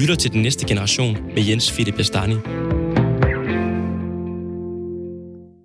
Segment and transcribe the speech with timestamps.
[0.00, 2.34] lytter til Den Næste Generation med Jens Philip Bastani.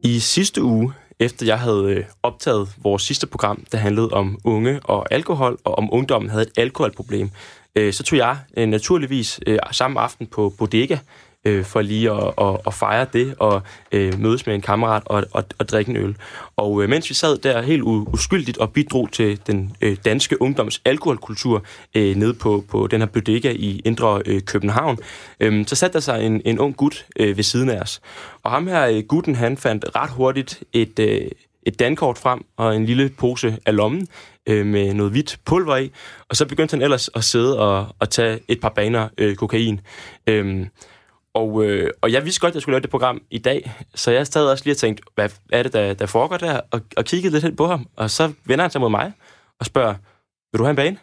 [0.04, 4.80] I sidste uge, efter jeg havde øh, optaget vores sidste program, der handlede om unge
[4.84, 7.30] og alkohol, og om ungdommen havde et alkoholproblem,
[7.76, 9.40] øh, så tog jeg øh, naturligvis
[9.72, 10.98] samme aften på Bodega
[11.46, 15.24] øh, for lige at, at, at fejre det og øh, mødes med en kammerat og,
[15.32, 16.16] og, og drikke en øl.
[16.56, 20.82] Og øh, mens vi sad der helt uskyldigt og bidrog til den øh, danske ungdoms
[20.86, 21.64] alkoholkultur
[21.96, 24.98] øh, nede på, på den her bodega i Indre øh, København,
[25.40, 28.02] øh, så satte der sig en, en ung gut øh, ved siden af os.
[28.44, 31.00] Og ham her, øh, gutten, han fandt ret hurtigt et...
[31.00, 31.28] Øh,
[31.66, 34.08] et dankort frem og en lille pose af lommen
[34.48, 35.92] øh, med noget hvidt pulver i,
[36.30, 39.80] og så begyndte han ellers at sidde og, og tage et par baner øh, kokain.
[40.28, 40.66] Øh,
[41.34, 44.12] og, øh, og jeg vidste godt, at jeg skulle lave det program i dag, så
[44.12, 46.62] jeg sad også lige og tænkte, hvad er det, der, der foregår der?
[46.72, 49.14] Og, og kiggede lidt hen på ham, og så vender han sig mod mig
[49.60, 49.96] og spørger,
[50.52, 50.98] vil du have en bane?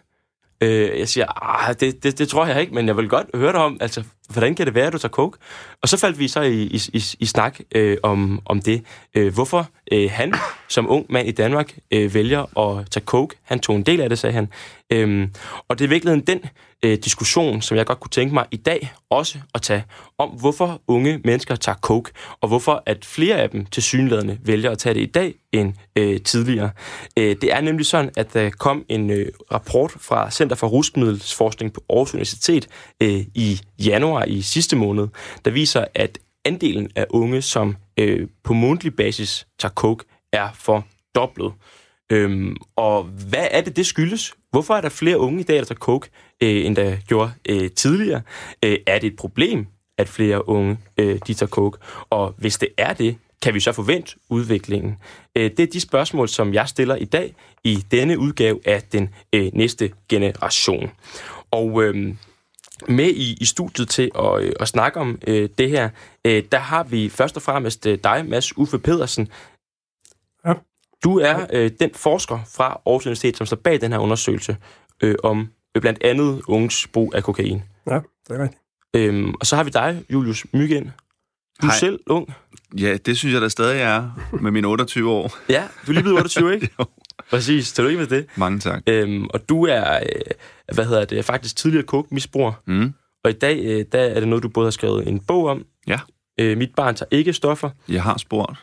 [0.62, 3.52] Øh, jeg siger, ah, det, det, det tror jeg ikke, men jeg vil godt høre
[3.52, 5.38] dig om, altså, hvordan kan det være, at du tager coke?
[5.82, 8.84] Og så faldt vi så i, i, i, i snak øh, om, om det.
[9.14, 10.34] Øh, hvorfor øh, han
[10.68, 13.36] som ung mand i Danmark øh, vælger at tage coke.
[13.42, 14.48] Han tog en del af det, sagde han.
[14.92, 15.28] Øh,
[15.68, 16.44] og det er virkelig den
[16.82, 19.84] øh, diskussion, som jeg godt kunne tænke mig i dag også at tage,
[20.18, 24.70] om hvorfor unge mennesker tager coke, og hvorfor at flere af dem til synlædende vælger
[24.70, 26.70] at tage det i dag end øh, tidligere.
[27.16, 31.72] Øh, det er nemlig sådan, at der kom en øh, rapport fra Center for Rusmiddelsforskning
[31.72, 32.68] på Aarhus Universitet
[33.02, 35.08] øh, i januar i sidste måned,
[35.44, 41.52] der viser, at andelen af unge, som øh, på månedlig basis tager coke, er fordoblet.
[42.10, 44.34] Øhm, og hvad er det, det skyldes?
[44.50, 46.08] Hvorfor er der flere unge i dag, der tager coke,
[46.42, 48.22] øh, end der gjorde øh, tidligere?
[48.64, 49.66] Øh, er det et problem,
[49.98, 51.78] at flere unge øh, de tager coke?
[52.10, 54.96] Og hvis det er det, kan vi så forvente udviklingen?
[55.36, 59.08] Øh, det er de spørgsmål, som jeg stiller i dag i denne udgave af den
[59.32, 60.90] øh, næste generation.
[61.50, 62.14] Og øh,
[62.88, 65.88] med i, i studiet til at, øh, at snakke om øh, det her,
[66.24, 69.28] øh, der har vi først og fremmest øh, dig, Mads Uffe Pedersen.
[71.04, 74.56] Du er øh, den forsker fra Aarhus Universitet, som står bag den her undersøgelse
[75.02, 77.62] øh, om øh, blandt andet unges brug af kokain.
[77.86, 78.62] Ja, det er rigtigt.
[78.96, 80.84] Øhm, og så har vi dig, Julius Myggen.
[81.62, 81.78] Du er Hej.
[81.78, 82.34] selv ung.
[82.78, 85.36] Ja, det synes jeg da stadig er med mine 28 år.
[85.48, 86.68] ja, du er lige blevet 28, ikke?
[86.78, 86.84] jo.
[87.30, 88.26] Præcis, ikke med det.
[88.36, 88.82] Mange tak.
[88.86, 92.52] Øhm, og du er, øh, hvad hedder det, faktisk tidligere coke-misbruger.
[92.66, 92.92] Mm.
[93.24, 95.64] Og i dag, øh, der er det noget, du både har skrevet en bog om.
[95.86, 96.00] Ja.
[96.40, 97.70] Øh, Mit barn tager ikke stoffer.
[97.88, 98.58] Jeg har spurgt.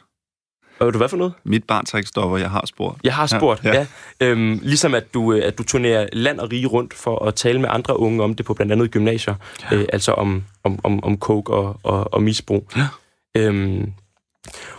[0.80, 1.34] Og du hvad for noget?
[1.44, 2.98] Mit barn tager ikke stoffer, jeg har spurgt.
[3.04, 3.74] Jeg har spurgt, ja.
[3.74, 3.86] ja.
[4.20, 7.62] Øhm, ligesom at du, øh, at du turnerer land og rige rundt for at tale
[7.62, 9.36] med andre unge om det på blandt andet gymnasier.
[9.72, 9.76] Ja.
[9.76, 12.70] Øh, altså om, om, om, om coke og, og, og misbrug.
[12.78, 12.88] Ja.
[13.36, 13.94] Øhm,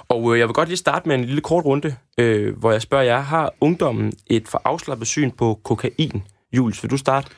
[0.08, 2.82] og øh, jeg vil godt lige starte med en lille kort runde, øh, hvor jeg
[2.82, 6.22] spørger jer, har ungdommen et for afslappet syn på kokain?
[6.52, 7.30] Jules, vil du starte?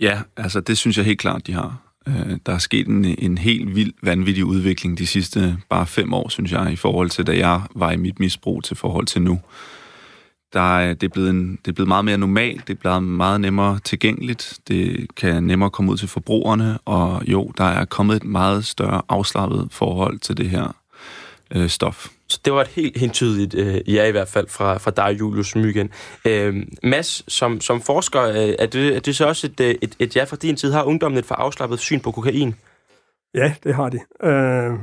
[0.00, 1.91] Ja, altså det synes jeg helt klart, de har.
[2.08, 6.28] Øh, der er sket en, en helt vild, vanvittig udvikling de sidste bare fem år,
[6.28, 9.40] synes jeg, i forhold til, da jeg var i mit misbrug til forhold til nu.
[10.52, 13.02] Der er, det, er blevet en, det er blevet meget mere normalt, det er blevet
[13.02, 18.16] meget nemmere tilgængeligt, det kan nemmere komme ud til forbrugerne, og jo, der er kommet
[18.16, 20.76] et meget større afslappet forhold til det her
[21.50, 22.08] øh, stof.
[22.32, 25.56] Så det var et helt entydigt øh, ja i hvert fald fra, fra dig, Julius
[25.56, 25.90] Myggen.
[26.26, 29.96] Øh, Mads, som, som forsker, øh, er, det, er det så også et, øh, et,
[29.98, 30.72] et ja fra din tid?
[30.72, 32.54] Har ungdommen et for afslappet syn på kokain?
[33.34, 33.98] Ja, det har de.
[34.22, 34.78] Øh,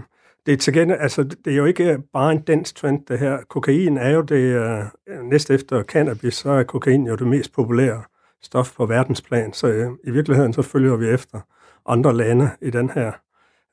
[0.45, 3.37] det er til gengæld, altså, det er jo ikke bare en dansk trend, det her.
[3.49, 4.83] Kokain er jo det, øh,
[5.23, 8.03] næst efter cannabis, så er kokain jo det mest populære
[8.41, 9.53] stof på verdensplan.
[9.53, 11.39] Så øh, i virkeligheden, så følger vi efter
[11.85, 13.11] andre lande i den her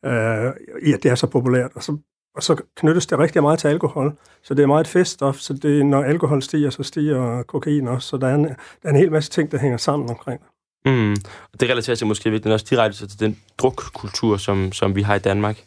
[0.04, 1.70] øh, i at det er så populært.
[1.74, 1.98] Og så
[2.36, 4.12] og så knyttes det rigtig meget til alkohol.
[4.42, 8.08] Så det er meget et feststof, så det, når alkohol stiger, så stiger kokain også.
[8.08, 8.54] Så der er en, der
[8.84, 10.48] er en hel masse ting, der hænger sammen omkring det.
[10.92, 11.12] Mm.
[11.52, 15.14] Og det relaterer sig måske virkelig også direkte til den drukkultur, som, som vi har
[15.14, 15.64] i Danmark.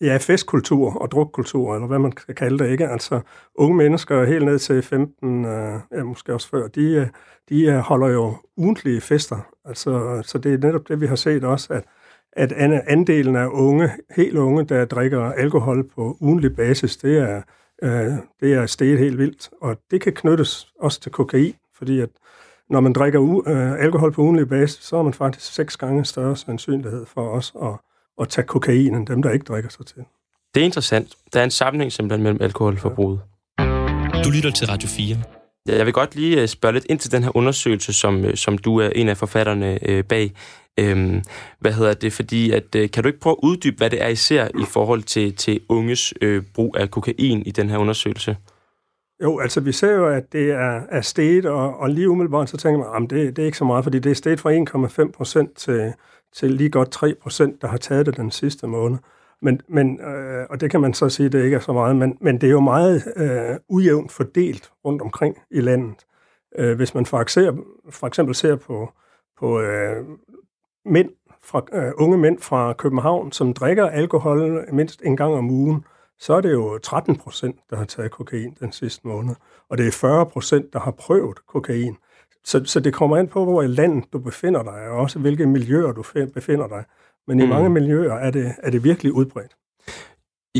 [0.00, 2.88] Ja, festkultur og drukkultur, eller hvad man kan kalde det, ikke?
[2.88, 3.20] Altså,
[3.54, 7.06] unge mennesker helt ned til 15, øh, ja, måske også før, de, øh,
[7.48, 9.36] de holder jo ugentlige fester.
[9.64, 11.84] Altså, så det er netop det, vi har set også, at
[12.36, 12.52] at
[12.86, 17.42] andelen af unge, helt unge, der drikker alkohol på ugenlig basis, det er,
[17.82, 19.50] øh, det er steget helt vildt.
[19.62, 22.08] Og det kan knyttes også til kokain, fordi at
[22.70, 26.04] når man drikker u- øh, alkohol på ugenlig basis, så har man faktisk seks gange
[26.04, 27.72] større sandsynlighed for os at,
[28.20, 29.96] at tage kokain, end dem, der ikke drikker sig til.
[30.54, 31.14] Det er interessant.
[31.32, 33.20] Der er en sammenhæng simpelthen mellem alkoholforbruget.
[33.58, 33.64] Ja.
[34.24, 35.16] Du lytter til Radio 4.
[35.68, 38.58] Jeg vil godt lige øh, spørge lidt ind til den her undersøgelse, som, øh, som
[38.58, 40.32] du er en af forfatterne øh, bag.
[40.78, 41.22] Øhm,
[41.60, 42.12] hvad hedder det?
[42.12, 44.64] Fordi at, øh, kan du ikke prøve at uddybe, hvad det er, I ser i
[44.68, 48.36] forhold til, til unges øh, brug af kokain i den her undersøgelse?
[49.22, 52.56] Jo, altså vi ser jo, at det er, er steget, og, og lige umiddelbart så
[52.56, 55.10] tænker man, at det, det er ikke så meget, fordi det er steget fra 1,5
[55.12, 55.92] procent til,
[56.34, 58.98] til lige godt 3 procent, der har taget det den sidste måned.
[59.42, 62.18] Men, men, øh, og det kan man så sige, det ikke er så meget, men,
[62.20, 66.06] men det er jo meget øh, ujævnt fordelt rundt omkring i landet.
[66.58, 67.24] Øh, hvis man for
[67.90, 68.92] for eksempel ser på,
[69.38, 70.04] på øh,
[70.86, 71.10] mænd,
[71.42, 75.84] fra, øh, unge mænd fra København, som drikker alkohol mindst en gang om ugen,
[76.18, 79.34] så er det jo 13 procent, der har taget kokain den sidste måned.
[79.68, 81.96] Og det er 40 procent, der har prøvet kokain.
[82.44, 85.46] Så, så det kommer an på, hvor i landet du befinder dig, og også hvilke
[85.46, 86.02] miljøer du
[86.34, 86.84] befinder dig.
[87.26, 87.48] Men i mm.
[87.48, 89.56] mange miljøer er det, er det virkelig udbredt.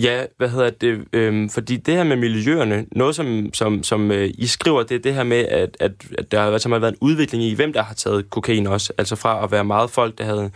[0.03, 1.05] Ja, hvad hedder det?
[1.13, 4.99] Øhm, fordi det her med miljøerne, noget som, som, som øh, I skriver, det er
[4.99, 7.83] det her med, at, at, at der har, har været en udvikling i, hvem der
[7.83, 8.93] har taget kokain også.
[8.99, 10.51] Altså fra at være meget folk, der havde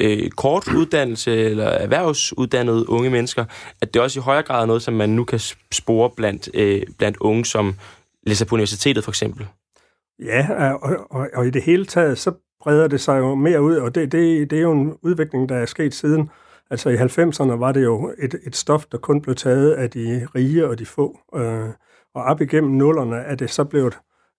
[0.00, 3.44] øh, kort uddannelse eller erhvervsuddannede unge mennesker,
[3.80, 5.40] at det også i højere grad er noget, som man nu kan
[5.72, 7.74] spore blandt, øh, blandt unge, som
[8.26, 9.46] læser på universitetet for eksempel.
[10.24, 12.32] Ja, og, og, og i det hele taget, så
[12.62, 15.56] breder det sig jo mere ud, og det, det, det er jo en udvikling, der
[15.56, 16.30] er sket siden.
[16.70, 20.26] Altså i 90'erne var det jo et, et stof, der kun blev taget af de
[20.34, 21.18] rige og de få.
[21.34, 21.68] Øh,
[22.14, 23.98] og op igennem nullerne er det så blevet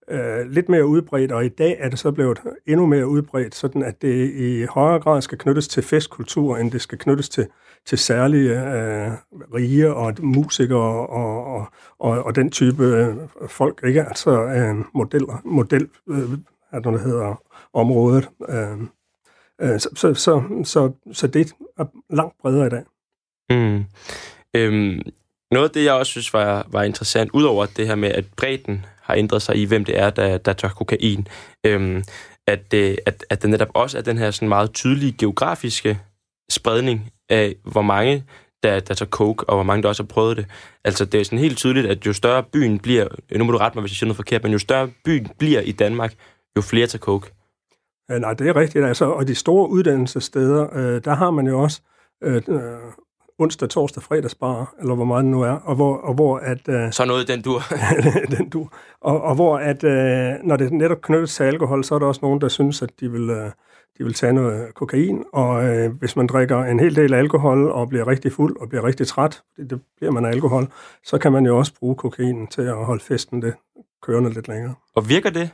[0.09, 3.83] øh, lidt mere udbredt, og i dag er det så blevet endnu mere udbredt, sådan
[3.83, 7.47] at det i højere grad skal knyttes til festkultur, end det skal knyttes til,
[7.85, 9.11] til særlige øh,
[9.53, 11.67] rige og musikere og, og,
[11.99, 13.15] og, og den type øh,
[13.47, 14.03] folk, ikke?
[14.03, 16.29] Altså øh, modeller, model, øh,
[16.71, 17.41] er der, der hedder
[17.73, 18.29] området.
[18.49, 18.87] Øh,
[19.59, 21.85] så, så, så, så, så det er
[22.15, 22.83] langt bredere i dag.
[23.49, 23.85] Mm.
[24.55, 25.01] Øhm,
[25.51, 28.85] noget af det, jeg også synes var, var interessant, udover det her med, at bredden
[29.01, 31.27] har ændret sig i, hvem det er, der, der tager kokain,
[31.65, 32.03] øhm,
[32.47, 35.99] at, at, at der netop også er den her sådan meget tydelige geografiske
[36.49, 38.23] spredning af, hvor mange
[38.63, 40.45] der, der tager coke, og hvor mange der også har prøvet det.
[40.83, 43.77] Altså, det er sådan helt tydeligt, at jo større byen bliver, nu må du rette
[43.77, 46.13] mig, hvis jeg siger noget forkert, men jo større byen bliver i Danmark,
[46.57, 47.31] jo flere tager coke.
[48.09, 48.85] Ja, nej, det er rigtigt.
[48.85, 51.81] Altså, og de store uddannelsessteder, øh, der har man jo også
[52.23, 52.61] øh, øh
[53.39, 56.69] onsdag, torsdag, fredagsbar, eller hvor meget det nu er, og hvor, og hvor at...
[56.69, 57.61] Øh, så noget den dur.
[58.37, 58.73] den dur.
[59.01, 62.19] Og, og hvor at, øh, når det netop knyttes til alkohol, så er der også
[62.23, 63.51] nogen, der synes, at de vil, øh,
[63.97, 67.89] de vil tage noget kokain, og øh, hvis man drikker en hel del alkohol, og
[67.89, 70.67] bliver rigtig fuld, og bliver rigtig træt, det, det bliver man af alkohol,
[71.03, 73.53] så kan man jo også bruge kokain til at holde festen det
[74.01, 74.75] kørende lidt længere.
[74.95, 75.49] Og virker det?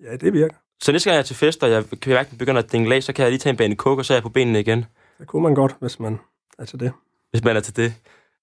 [0.00, 0.56] Ja, det virker.
[0.82, 3.02] Så næste gang jeg er til fest, og jeg kan hverken begynde at dingle af,
[3.02, 4.84] så kan jeg lige tage en bane coke, og så er jeg på benene igen?
[5.18, 6.18] Det kunne man godt, hvis man
[6.58, 6.92] er til det
[7.36, 7.94] hvis man er til det.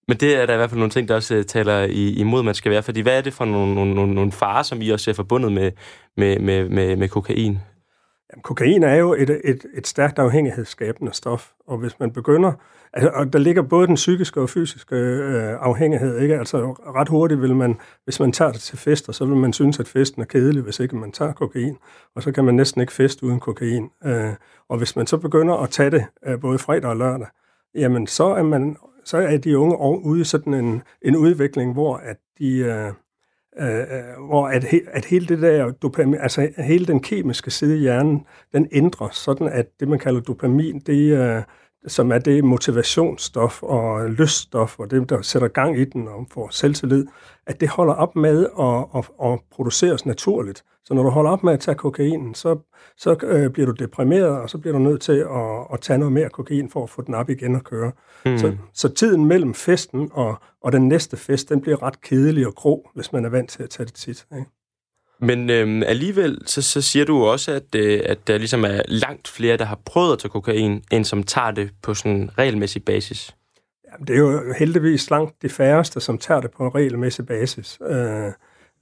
[0.07, 2.43] Men det er der i hvert fald nogle ting, der også uh, taler i, imod,
[2.43, 2.83] man skal være.
[2.83, 5.51] Fordi hvad er det for nogle, nogle, nogle, nogle farer, som I også er forbundet
[5.51, 5.71] med,
[6.17, 7.59] med, med, med, med kokain?
[8.33, 12.51] Jamen, kokain er jo et, et, et stærkt afhængighedsskabende stof, og hvis man begynder,
[12.93, 16.37] altså, og der ligger både den psykiske og fysiske øh, afhængighed, ikke?
[16.37, 19.79] Altså ret hurtigt vil man, hvis man tager det til fester, så vil man synes,
[19.79, 21.77] at festen er kedelig, hvis ikke man tager kokain,
[22.15, 23.89] og så kan man næsten ikke feste uden kokain.
[24.05, 24.33] Øh,
[24.69, 27.27] og hvis man så begynder at tage det øh, både fredag og lørdag,
[27.75, 31.95] jamen så er man så er de unge ude i sådan en, en udvikling, hvor
[31.95, 32.91] at de øh,
[33.59, 37.79] øh, hvor at, he, at hele det der dopamin, altså hele den kemiske side i
[37.79, 41.43] hjernen, den ændres, sådan at det man kalder dopamin, det øh,
[41.87, 46.49] som er det motivationsstof og lyststof, og det, der sætter gang i den og får
[46.51, 47.05] selvtillid,
[47.47, 50.63] at det holder op med at, at, at produceres naturligt.
[50.85, 52.59] Så når du holder op med at tage kokain, så,
[52.97, 56.11] så øh, bliver du deprimeret, og så bliver du nødt til at, at tage noget
[56.11, 57.91] mere kokain for at få den op igen og køre.
[58.25, 58.37] Mm.
[58.37, 62.55] Så, så tiden mellem festen og, og den næste fest, den bliver ret kedelig og
[62.55, 64.25] grå, hvis man er vant til at tage det tit.
[64.37, 64.49] Ikke?
[65.19, 69.27] Men øhm, alligevel, så, så siger du også, at, øh, at der ligesom er langt
[69.27, 72.85] flere, der har prøvet at tage kokain, end som tager det på sådan en regelmæssig
[72.85, 73.35] basis.
[73.91, 77.79] Jamen, det er jo heldigvis langt de færreste, som tager det på en regelmæssig basis.
[77.89, 78.25] Øh,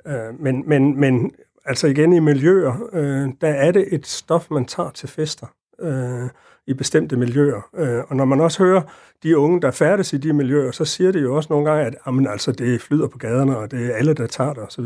[0.07, 1.31] øh, men, men, men
[1.65, 5.47] altså igen i miljøer, øh, der er det et stof, man tager til fester
[5.81, 6.29] øh,
[6.67, 7.69] i bestemte miljøer.
[7.75, 8.81] Øh, og når man også hører
[9.23, 11.95] de unge, der færdes i de miljøer, så siger de jo også nogle gange, at
[12.05, 14.85] jamen, altså, det flyder på gaderne, og det er alle, der tager det osv.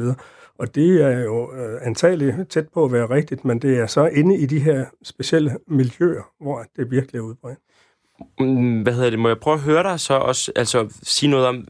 [0.57, 4.05] Og det er jo øh, antageligt tæt på at være rigtigt, men det er så
[4.05, 7.59] inde i de her specielle miljøer, hvor det virkelig er udbredt.
[8.39, 9.19] Mm, hvad hedder det?
[9.19, 11.67] Må jeg prøve at høre dig så også altså, sige noget om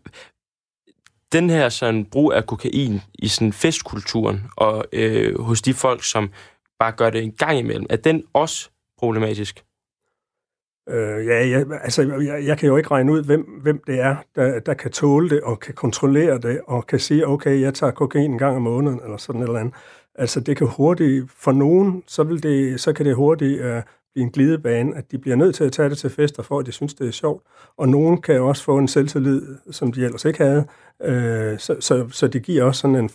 [1.36, 6.30] den her sådan, brug af kokain i sådan festkulturen og øh, hos de folk, som
[6.80, 9.64] bare gør det en gang imellem, er den også problematisk?
[10.90, 14.00] Øh, ja, altså, jeg, altså, jeg, jeg kan jo ikke regne ud, hvem, hvem det
[14.00, 17.74] er, der, der kan tåle det og kan kontrollere det og kan sige, okay, jeg
[17.74, 19.74] tager kokain en gang om måneden eller sådan et eller andet.
[20.16, 23.82] Altså, det kan hurtigt, for nogen, så, vil det, så kan det hurtigt øh,
[24.16, 26.66] blive en glidebane, at de bliver nødt til at tage det til fester, for at
[26.66, 27.44] de synes, det er sjovt.
[27.78, 30.66] Og nogen kan også få en selvtillid, som de ellers ikke havde.
[31.04, 33.10] Øh, så, så, så det giver også sådan en,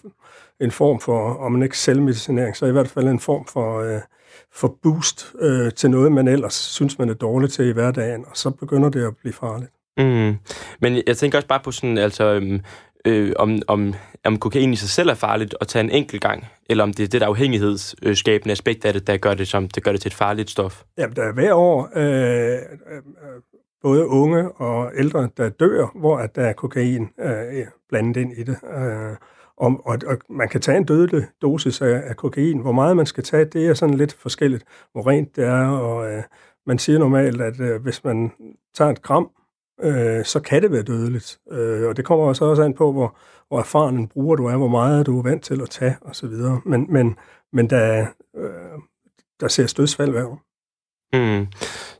[0.61, 4.01] en form for, om man ikke selvmedicinering, så i hvert fald en form for, øh,
[4.53, 8.37] for boost øh, til noget, man ellers synes, man er dårlig til i hverdagen, og
[8.37, 9.71] så begynder det at blive farligt.
[9.99, 10.37] Mm.
[10.81, 12.61] Men jeg tænker også bare på sådan, altså, øhm,
[13.05, 16.47] øh, om, om, om kokain i sig selv er farligt at tage en enkelt gang,
[16.71, 19.85] eller om det er det der afhængighedsskabende aspekt af det, der gør det, som, det
[19.85, 20.83] gør det til et farligt stof.
[20.99, 23.03] Jamen, der er hver år øh, øh,
[23.83, 28.43] både unge og ældre, der dør, hvor at der er kokain øh, blandet ind i
[28.43, 28.57] det.
[28.77, 29.17] Øh,
[29.57, 32.59] og, og, og man kan tage en dødelig dosis af, af kokain.
[32.59, 35.67] Hvor meget man skal tage, det er sådan lidt forskelligt, hvor rent det er.
[35.69, 36.23] Og øh,
[36.67, 38.33] man siger normalt, at øh, hvis man
[38.75, 39.31] tager et gram,
[39.83, 41.39] øh, så kan det være dødeligt.
[41.51, 43.17] Øh, og det kommer også også an på, hvor,
[43.49, 46.33] hvor erfaren en bruger du er, hvor meget du er vant til at tage osv.
[46.65, 47.17] Men, men,
[47.53, 48.07] men der,
[48.37, 48.79] øh,
[49.41, 50.43] der ser dødsfald hver år.
[51.13, 51.47] Mm.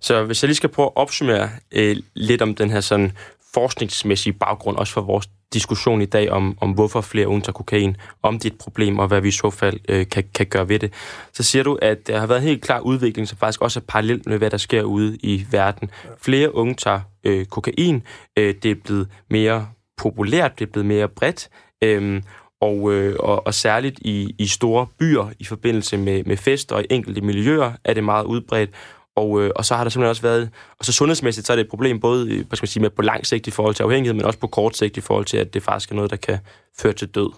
[0.01, 3.13] Så hvis jeg lige skal prøve at opsummere øh, lidt om den her sådan
[3.55, 7.97] forskningsmæssige baggrund, også for vores diskussion i dag om, om hvorfor flere unge tager kokain,
[8.23, 10.93] om dit problem, og hvad vi i så fald øh, kan, kan gøre ved det.
[11.33, 13.85] Så siger du, at der har været en helt klar udvikling, som faktisk også er
[13.89, 15.91] parallelt med, hvad der sker ude i verden.
[16.19, 18.03] Flere unge tager øh, kokain,
[18.39, 21.49] øh, det er blevet mere populært, det er blevet mere bredt,
[21.83, 22.23] øh,
[22.61, 26.85] og, øh, og, og særligt i, i store byer i forbindelse med, med fester og
[26.91, 28.71] enkelte miljøer er det meget udbredt,
[29.17, 31.65] og, øh, og så har der simpelthen også været, og så sundhedsmæssigt, så er det
[31.65, 34.15] et problem både hvad skal man sige, med på lang sigt i forhold til afhængighed,
[34.15, 36.39] men også på kort sigt i forhold til, at det faktisk er noget, der kan
[36.79, 37.31] føre til død.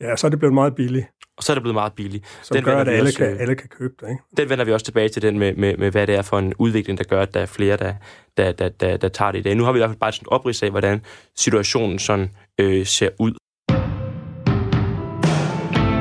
[0.00, 1.06] Ja, så er det blevet meget billigt.
[1.36, 2.24] Og så er det blevet meget billigt.
[2.42, 4.10] Som den gør, at alle, også, kan, alle kan købe det.
[4.10, 4.22] Ikke?
[4.36, 6.54] Den vender vi også tilbage til, den med, med, med, hvad det er for en
[6.58, 7.94] udvikling, der gør, at der er flere, der,
[8.36, 9.54] der, der, der, der tager det i dag.
[9.54, 11.02] Nu har vi i hvert fald bare sådan et oprids af, hvordan
[11.36, 13.32] situationen sådan øh, ser ud.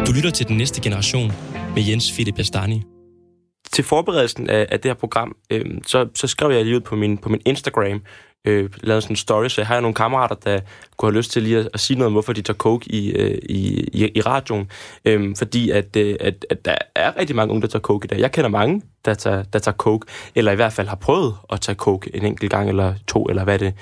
[0.08, 1.32] Du lytter til den næste generation
[1.76, 2.97] med Jens Philip Bastani
[3.72, 6.96] til forberedelsen af, af det her program, øh, så, så skrev jeg lige ud på
[6.96, 8.02] min, på min Instagram,
[8.48, 10.60] øh, lavede sådan en story, så jeg har nogle kammerater, der
[10.98, 13.12] kunne have lyst til lige at, at sige noget om, hvorfor de tager coke i,
[13.12, 14.72] øh, i, i, i radioen.
[15.06, 18.08] Øh, fordi at, øh, at, at der er rigtig mange unge, der tager coke i
[18.08, 18.20] dag.
[18.20, 21.62] Jeg kender mange, der tager, der tager coke, eller i hvert fald har prøvet at
[21.62, 23.74] tage coke en enkelt gang, eller to, eller hvad det,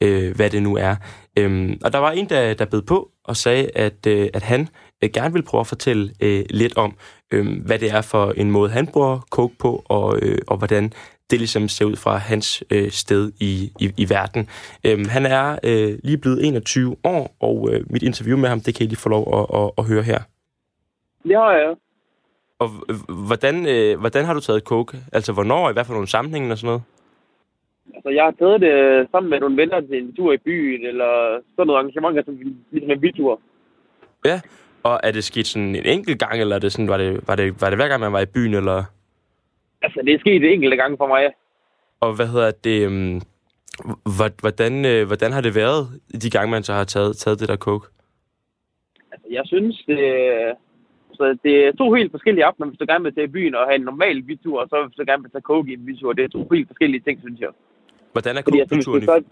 [0.00, 0.96] øh, hvad det nu er.
[1.38, 4.68] Øh, og der var en, der, der bed på og sagde, at, øh, at han
[5.04, 6.96] øh, gerne vil prøve at fortælle øh, lidt om,
[7.32, 10.92] øh, hvad det er for en måde, han bruger coke på, og, øh, og hvordan
[11.30, 14.48] det ligesom ser ud fra hans øh, sted i, i, i verden.
[14.86, 18.74] Øh, han er øh, lige blevet 21 år, og øh, mit interview med ham, det
[18.74, 20.20] kan I lige få lov at, at, at høre her.
[21.22, 21.74] Det har jeg.
[22.58, 22.68] Og
[23.28, 24.98] hvordan, øh, hvordan har du taget coke?
[25.12, 26.82] Altså, hvornår, i hvert fald nogle sammenhænge og sådan noget?
[27.94, 28.74] Altså, jeg har taget det
[29.10, 32.32] sammen med nogle venner til en tur i byen, eller sådan noget arrangement, altså
[32.70, 33.40] ligesom en bytur.
[34.24, 34.40] Ja,
[34.84, 37.36] og er det sket sådan en enkelt gang, eller er det sådan, var, det, var,
[37.36, 38.84] det, var det hver gang, man var i byen, eller?
[39.82, 41.22] Altså, det er sket en enkelte gang for mig.
[42.00, 42.86] Og hvad hedder det...
[42.86, 43.20] Um,
[44.40, 47.56] hvordan, øh, hvordan har det været, de gange, man så har taget, taget det der
[47.56, 47.86] coke?
[49.12, 49.98] Altså, jeg synes, det,
[51.14, 53.66] så det er to helt forskellige aftener, hvis du gerne vil tage i byen og
[53.66, 56.12] have en normal bytur, og så hvis du gerne vil tage coke i en bytur.
[56.12, 57.48] Det er to helt forskellige ting, synes jeg.
[58.12, 59.24] Hvordan er coke-byturen?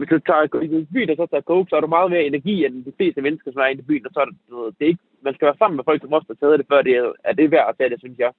[0.00, 2.56] Hvis du tager i byen og så tager coke, så har du meget mere energi
[2.64, 4.06] end de fleste mennesker, som er inde i byen.
[4.06, 4.36] Og så er det,
[4.76, 6.82] det er ikke, man skal være sammen med folk, som også har taget det, før
[6.82, 8.32] det er, er det værd at tage det, synes jeg.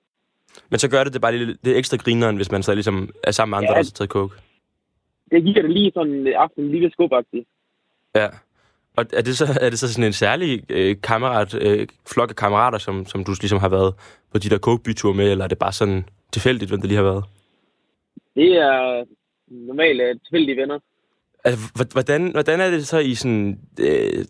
[0.70, 3.32] Men så gør det det bare lidt, lidt ekstra grineren, hvis man så ligesom er
[3.32, 4.36] sammen med andre, ja, der har taget coke.
[5.32, 7.48] Det giver det lige sådan en aften en lille skubagtigt.
[8.16, 8.28] Ja.
[8.98, 12.36] Og er det så, er det så sådan en særlig øh, kammerat, øh, flok af
[12.36, 13.94] kammerater, som, som du ligesom har været
[14.32, 17.10] på de der coke med, eller er det bare sådan tilfældigt, hvem det lige har
[17.12, 17.24] været?
[18.36, 19.06] Det er
[19.48, 20.80] normale tilfældige venner.
[21.44, 24.26] Altså, hvordan, hvordan er det så, I sådan, øh,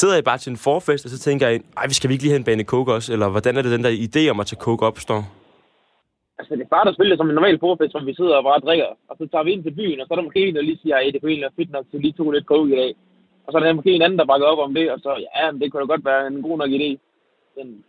[0.00, 2.24] sidder I bare til en forfest, og så tænker I, ej, vi skal vi ikke
[2.24, 3.12] lige have en bane coke også?
[3.12, 5.22] Eller hvordan er det, den der idé om at tage coke opstår?
[6.38, 8.90] Altså, det starter selvfølgelig som en normal forfest, hvor vi sidder og bare drikker.
[9.08, 10.82] Og så tager vi ind til byen, og så er der måske en, der lige
[10.82, 12.92] siger, at det kunne egentlig være fedt nok til lige to lidt coke i dag.
[13.44, 15.50] Og så er der måske en anden, der bakker op om det, og så, ja,
[15.50, 16.90] men det kunne da godt være en god nok idé.
[17.56, 17.84] Den...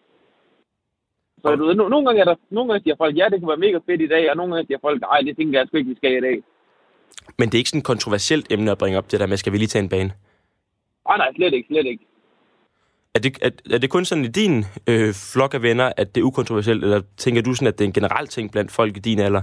[1.41, 3.53] Så du ved, no- nogle gange er der, nogle gange siger folk, ja, det kunne
[3.53, 5.77] være mega fedt i dag, og nogle gange siger folk, nej, det tænker jeg sgu
[5.77, 6.37] ikke, vi skal i dag.
[7.37, 9.53] Men det er ikke sådan et kontroversielt emne at bringe op, det der med, skal
[9.53, 10.11] vi lige tage en bane?
[11.07, 12.05] Nej, nej, slet ikke, slet ikke.
[13.13, 16.21] Er det, er, er det kun sådan i din øh, flok af venner, at det
[16.21, 18.99] er ukontroversielt, eller tænker du sådan, at det er en generel ting blandt folk i
[18.99, 19.41] din alder?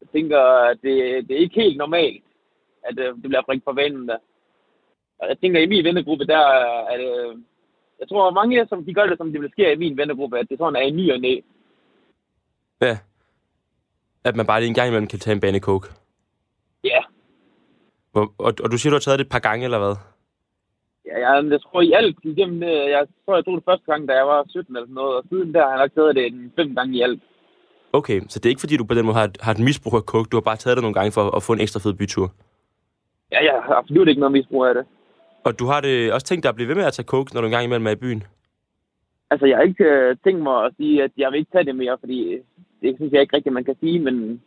[0.00, 2.24] Jeg tænker, at det, det er ikke helt normalt,
[2.84, 4.16] at øh, det bliver bringt på vanen der.
[5.28, 6.46] Jeg tænker, at i min vennegruppe, der
[6.92, 7.42] er det...
[8.00, 10.46] Jeg tror, mange som de gør det, som det vil ske i min vennegruppe, at
[10.50, 11.40] det sådan er i ny og næ.
[12.80, 12.98] Ja.
[14.24, 15.60] At man bare lige en gang imellem kan tage en bane.
[15.66, 15.99] Ja.
[18.14, 19.94] Og, og, og du siger, du har taget det et par gange, eller hvad?
[21.06, 24.08] Ja, jeg, jeg tror i alt igennem, øh, jeg tror, jeg tog det første gang,
[24.08, 26.26] da jeg var 17 eller sådan noget, og siden der har jeg nok taget det
[26.26, 27.22] en fem gange i alt.
[27.92, 29.94] Okay, så det er ikke fordi, du på den måde har, et- har et misbrug
[29.96, 30.28] af coke.
[30.30, 32.26] Du har bare taget det nogle gange for at få en ekstra fed bytur.
[33.32, 34.84] Ja, jeg har absolut ikke noget misbrug af det.
[35.44, 37.40] Og du har det også tænkt dig at blive ved med at tage coke, når
[37.40, 38.22] du engang imellem er i byen?
[39.30, 41.76] Altså, jeg har ikke øh, tænkt mig at sige, at jeg vil ikke tage det
[41.76, 42.38] mere, fordi
[42.82, 44.42] det synes jeg ikke rigtigt, man kan sige, men...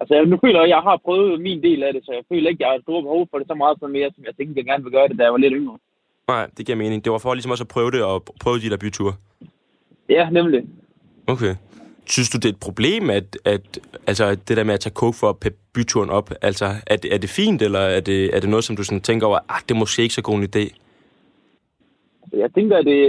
[0.00, 2.24] Altså, jeg, nu føler jeg, at jeg har prøvet min del af det, så jeg
[2.28, 4.24] føler ikke, at jeg har et stort behov for det så meget som mere, som
[4.24, 5.78] jeg tænkte, jeg gerne vil gøre det, da jeg var lidt yngre.
[6.28, 7.04] Nej, det giver mening.
[7.04, 9.14] Det var for ligesom også at prøve det og prøve de der byture.
[10.08, 10.60] Ja, nemlig.
[11.26, 11.54] Okay.
[12.06, 13.64] Synes du, det er et problem, at, at
[14.06, 16.30] altså, at det der med at tage coke for at peppe byturen op?
[16.42, 19.00] Altså, er det, er det fint, eller er det, er det noget, som du sådan
[19.00, 20.64] tænker over, ah, det er måske ikke så god en idé?
[22.32, 23.00] Jeg tænker, at det,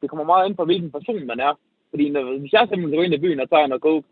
[0.00, 1.58] det kommer meget ind på, hvilken person man er.
[1.90, 4.06] Fordi når, hvis jeg simpelthen går ind i byen og tager noget coke,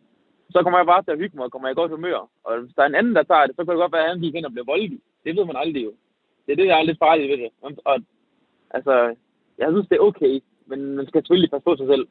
[0.53, 2.19] så kommer jeg bare til at hygge mig og kommer i godt humør.
[2.45, 4.11] Og hvis der er en anden, der tager det, så kan det godt være, at
[4.11, 4.99] han gik ind og bliver voldelig.
[5.25, 5.93] Det ved man aldrig jo.
[6.47, 7.51] Det er det, der er lidt farligt ved det.
[7.63, 7.97] Og, og
[8.77, 8.95] altså,
[9.59, 10.35] jeg synes, det er okay,
[10.67, 12.07] men man skal selvfølgelig passe på sig selv.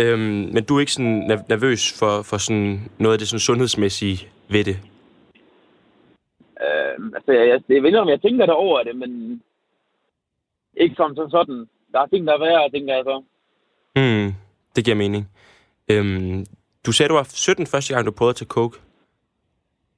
[0.00, 3.40] Øhm, men du er ikke sådan nerv- nervøs for, for sådan noget af det sådan
[3.48, 4.76] sundhedsmæssige ved det?
[6.64, 9.42] Øh, altså, jeg, jeg, jeg ved om jeg tænker det over det, men
[10.76, 11.68] ikke som, som sådan.
[11.92, 13.22] Der er ting, der er værre, tænker jeg så.
[13.96, 14.34] Hmm,
[14.76, 15.28] det giver mening.
[15.90, 16.46] Øhm,
[16.86, 18.78] du sagde, du var 17 første gang, du prøvede at tage coke.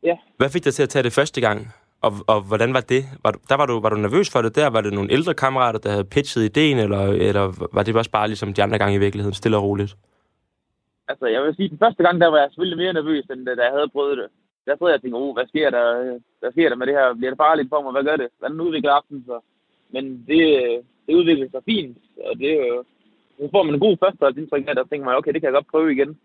[0.02, 0.16] Ja.
[0.36, 1.58] Hvad fik dig til at tage det første gang?
[2.00, 3.02] Og, og hvordan var det?
[3.24, 4.66] Var du, der var du, var du nervøs for det der?
[4.70, 8.28] Var det nogle ældre kammerater, der havde pitchet ideen, eller, eller var det også bare
[8.28, 9.96] ligesom de andre gange i virkeligheden, stille og roligt?
[11.08, 13.62] Altså, jeg vil sige, den første gang, der var jeg selvfølgelig mere nervøs, end da
[13.68, 14.28] jeg havde prøvet det.
[14.66, 15.84] Der sad jeg og tænkte, oh, hvad sker der?
[16.40, 17.14] Hvad sker der med det her?
[17.14, 17.92] Bliver det farligt for mig?
[17.92, 18.28] Hvad gør det?
[18.38, 19.36] Hvordan udvikler aften så?
[19.94, 20.42] Men det,
[21.06, 21.96] det udvikler sig fint,
[22.28, 22.84] og det jo...
[23.38, 25.58] Så får man en god førsteholdsindtryk af det, og tænker man, okay, det kan jeg
[25.58, 26.18] godt prøve igen.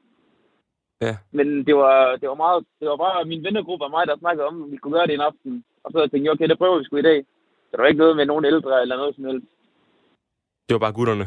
[1.02, 1.18] Ja.
[1.32, 4.48] Men det var, det var meget, det var bare min vennegruppe og mig, der snakkede
[4.48, 5.64] om, at vi kunne gøre det en aften.
[5.84, 7.20] Og så tænkte jeg, okay, det prøver vi sgu i dag.
[7.70, 9.48] Så der var ikke noget med nogen ældre eller noget som helst.
[10.68, 11.26] Det var bare gutterne.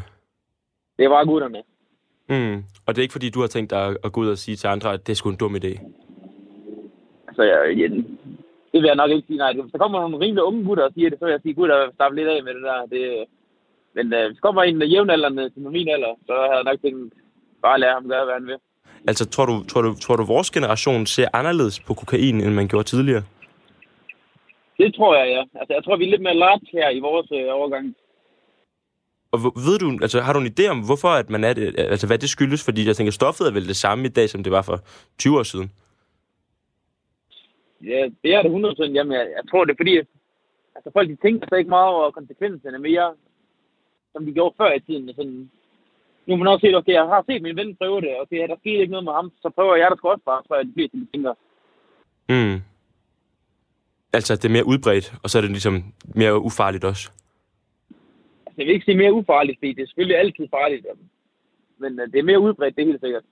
[0.99, 1.61] Det var gutterne.
[2.29, 2.63] Mm.
[2.85, 4.67] Og det er ikke fordi, du har tænkt dig at- gå ud og sige til
[4.67, 5.71] andre, at det er sgu en dum idé.
[7.27, 7.89] Altså, jeg, jeg,
[8.71, 9.53] det vil jeg nok ikke sige nej.
[9.53, 11.91] Hvis der kommer nogle rimelig unge gutter og siger det, så vil jeg sige, gutter,
[11.93, 12.85] start lidt af med det der.
[12.85, 13.25] Det,
[13.95, 17.13] men øh, hvis der kommer en jævnaldrende til min alder, så har jeg nok tænkt,
[17.61, 18.57] bare lade ham gøre, hvad han vil.
[19.07, 22.67] Altså, tror du, tror, du, tror du, vores generation ser anderledes på kokain, end man
[22.67, 23.23] gjorde tidligere?
[24.77, 25.59] Det tror jeg, ja.
[25.59, 27.95] Altså, jeg tror, vi er lidt mere large her i vores øh, overgang.
[29.31, 31.75] Og ved du, altså, har du en idé om, hvorfor at man er det?
[31.77, 32.65] Altså, hvad det skyldes?
[32.65, 34.77] Fordi jeg tænker, stoffet er vel det samme i dag, som det var for
[35.17, 35.71] 20 år siden.
[37.81, 39.97] Ja, det er det 100 Jamen, jeg, jeg tror, det er fordi,
[40.75, 43.13] altså, folk de tænker så ikke meget over konsekvenserne mere,
[44.13, 45.13] som de gjorde før i tiden.
[45.15, 45.51] Sådan,
[46.25, 48.55] nu har man også set, okay, jeg har set min ven prøve det, okay, der
[48.59, 50.73] skete ikke noget med ham, så prøver jeg det sgu også bare, tror jeg, de
[50.75, 51.33] fleste de tænker.
[52.29, 52.61] Mm.
[54.13, 55.83] Altså, det er mere udbredt, og så er det ligesom
[56.15, 57.11] mere ufarligt også.
[58.45, 60.85] Altså, jeg vil ikke sige mere ufarligt, fordi det er selvfølgelig altid farligt.
[61.77, 63.23] Men øh, det er mere udbredt, det er helt sikkert.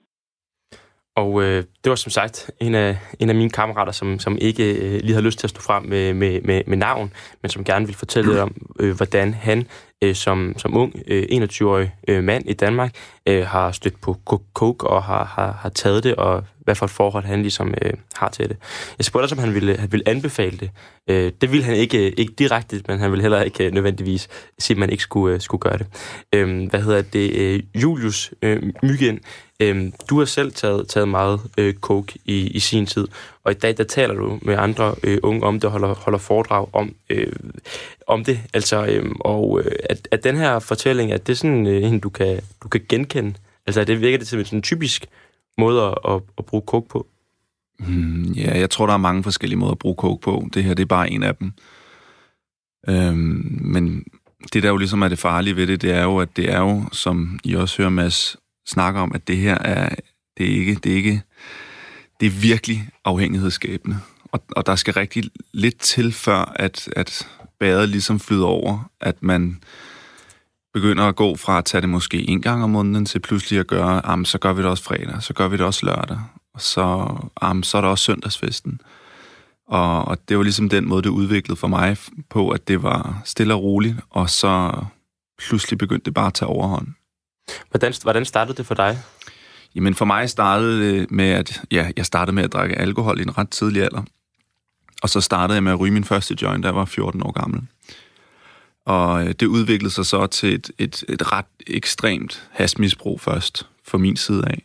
[1.16, 4.74] Og øh, det var som sagt en af, en af mine kammerater, som, som ikke
[4.74, 7.64] øh, lige havde lyst til at stå frem med, med, med, med navn, men som
[7.64, 9.66] gerne vil fortælle lidt om, øh, hvordan han
[10.02, 12.94] øh, som, som ung øh, 21-årig øh, mand i Danmark
[13.28, 14.16] øh, har stødt på
[14.54, 17.92] coke og har, har, har taget det, og hvad for et forhold han ligesom øh,
[18.14, 18.56] har til det.
[18.98, 20.70] Jeg spurgte også, om han ville, han ville anbefale det.
[21.10, 24.74] Øh, det ville han ikke, ikke direkte, men han ville heller ikke øh, nødvendigvis sige,
[24.74, 25.86] at man ikke skulle, øh, skulle gøre det.
[26.32, 27.36] Øh, hvad hedder det?
[27.36, 29.20] Øh, Julius øh, Myggen,
[29.60, 33.08] øh, du har selv taget, taget meget øh, coke i, i sin tid,
[33.44, 36.66] og i dag der taler du med andre øh, unge om det, holder, holder foredrag
[36.72, 37.32] om, øh,
[38.06, 38.40] om det.
[38.54, 42.00] Altså, øh, og øh, at, at den her fortælling, at det er sådan øh, en,
[42.00, 43.34] du kan, du kan genkende.
[43.66, 45.06] Altså, at det virker det som sådan en typisk
[45.58, 47.06] måde at, at, at bruge coke på.
[47.78, 50.48] Hmm, ja, jeg tror, der er mange forskellige måder at bruge coke på.
[50.54, 51.52] Det her, det er bare en af dem.
[52.88, 54.04] Øhm, men
[54.52, 56.60] det, der jo ligesom er det farlige ved det, det er jo, at det er
[56.60, 58.36] jo, som I også hører Mads
[58.66, 59.94] snakker om, at det her er,
[60.38, 61.22] det er ikke, det er ikke,
[62.20, 63.98] det er virkelig afhængighedsskabende.
[64.32, 67.28] Og, og der skal rigtig lidt til, før at, at
[67.60, 69.62] badet ligesom flyder over, at man
[70.74, 73.66] begynder at gå fra at tage det måske en gang om måneden, til pludselig at
[73.66, 76.18] gøre, jamen, så gør vi det også fredag, så gør vi det også lørdag,
[76.54, 78.80] og så, jamen, så er der også søndagsfesten.
[79.66, 81.96] Og, og det var ligesom den måde, det udviklede for mig
[82.30, 84.72] på, at det var stille og roligt, og så
[85.38, 86.88] pludselig begyndte det bare at tage overhånd.
[87.70, 88.98] Hvordan, hvordan startede det for dig?
[89.74, 93.22] Jamen for mig startede det med, at ja, jeg startede med at drikke alkohol i
[93.22, 94.02] en ret tidlig alder.
[95.02, 97.32] Og så startede jeg med at ryge min første joint, da jeg var 14 år
[97.32, 97.62] gammel.
[98.86, 103.98] Og øh, det udviklede sig så til et, et, et ret ekstremt hasmisbrug først, fra
[103.98, 104.62] min side af.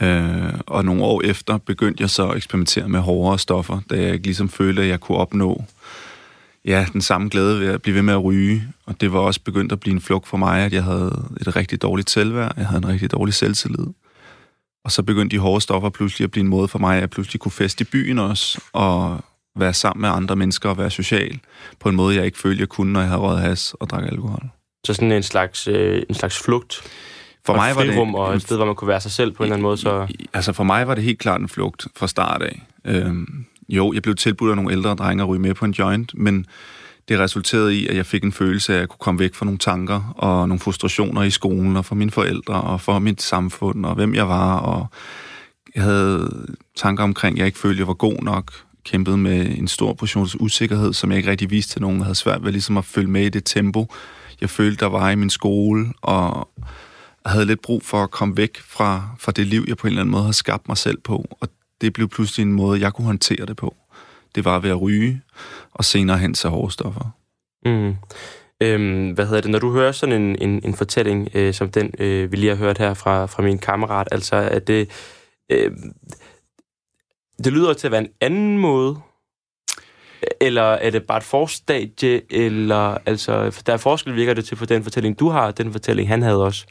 [0.00, 4.20] Øh, og nogle år efter begyndte jeg så at eksperimentere med hårdere stoffer, da jeg
[4.20, 5.64] ligesom følte, at jeg kunne opnå
[6.64, 8.68] ja, den samme glæde ved at blive ved med at ryge.
[8.86, 11.56] Og det var også begyndt at blive en flugt for mig, at jeg havde et
[11.56, 13.86] rigtig dårligt selvværd, jeg havde en rigtig dårlig selvtillid.
[14.84, 17.10] Og så begyndte de hårde stoffer pludselig at blive en måde for mig, at jeg
[17.10, 19.20] pludselig kunne feste i byen også, og
[19.56, 21.40] være sammen med andre mennesker og være social,
[21.80, 24.04] på en måde, jeg ikke følte, jeg kunne, når jeg havde røget has og drak
[24.04, 24.42] alkohol.
[24.86, 26.82] Så sådan en slags, øh, en slags flugt?
[27.46, 28.14] For mig var det...
[28.14, 30.06] og et sted, hvor man kunne være sig selv på en eller anden måde, så...
[30.32, 32.62] Altså for mig var det helt klart en flugt fra start af.
[32.84, 36.12] Øhm, jo, jeg blev tilbudt af nogle ældre drenge at ryge med på en joint,
[36.14, 36.46] men
[37.08, 39.44] det resulterede i, at jeg fik en følelse af, at jeg kunne komme væk fra
[39.44, 43.86] nogle tanker og nogle frustrationer i skolen og for mine forældre og for mit samfund
[43.86, 44.58] og hvem jeg var.
[44.58, 44.86] Og
[45.74, 48.52] jeg havde tanker omkring, at jeg ikke følte, at jeg var god nok.
[48.84, 51.98] Kæmpede med en stor portion usikkerhed, som jeg ikke rigtig viste til nogen.
[51.98, 53.86] Jeg havde svært ved ligesom at følge med i det tempo,
[54.40, 55.92] jeg følte, der var i min skole.
[56.02, 56.48] Og
[57.26, 60.00] havde lidt brug for at komme væk fra, fra det liv, jeg på en eller
[60.00, 61.36] anden måde har skabt mig selv på.
[61.40, 61.48] Og
[61.80, 63.74] det blev pludselig en måde, jeg kunne håndtere det på
[64.34, 65.22] det var ved at ryge,
[65.72, 67.10] og senere hen til hårde stoffer.
[67.64, 67.96] Mm.
[68.62, 71.94] Øhm, hvad hedder det, når du hører sådan en, en, en fortælling, øh, som den,
[71.98, 74.90] øh, vi lige har hørt her fra, fra min kammerat, altså at det,
[75.50, 75.72] øh,
[77.44, 79.00] det lyder til at være en anden måde,
[80.40, 84.66] eller er det bare et forstadie, eller altså, der er forskel, virker det til for
[84.66, 86.66] den fortælling, du har, den fortælling, han havde også,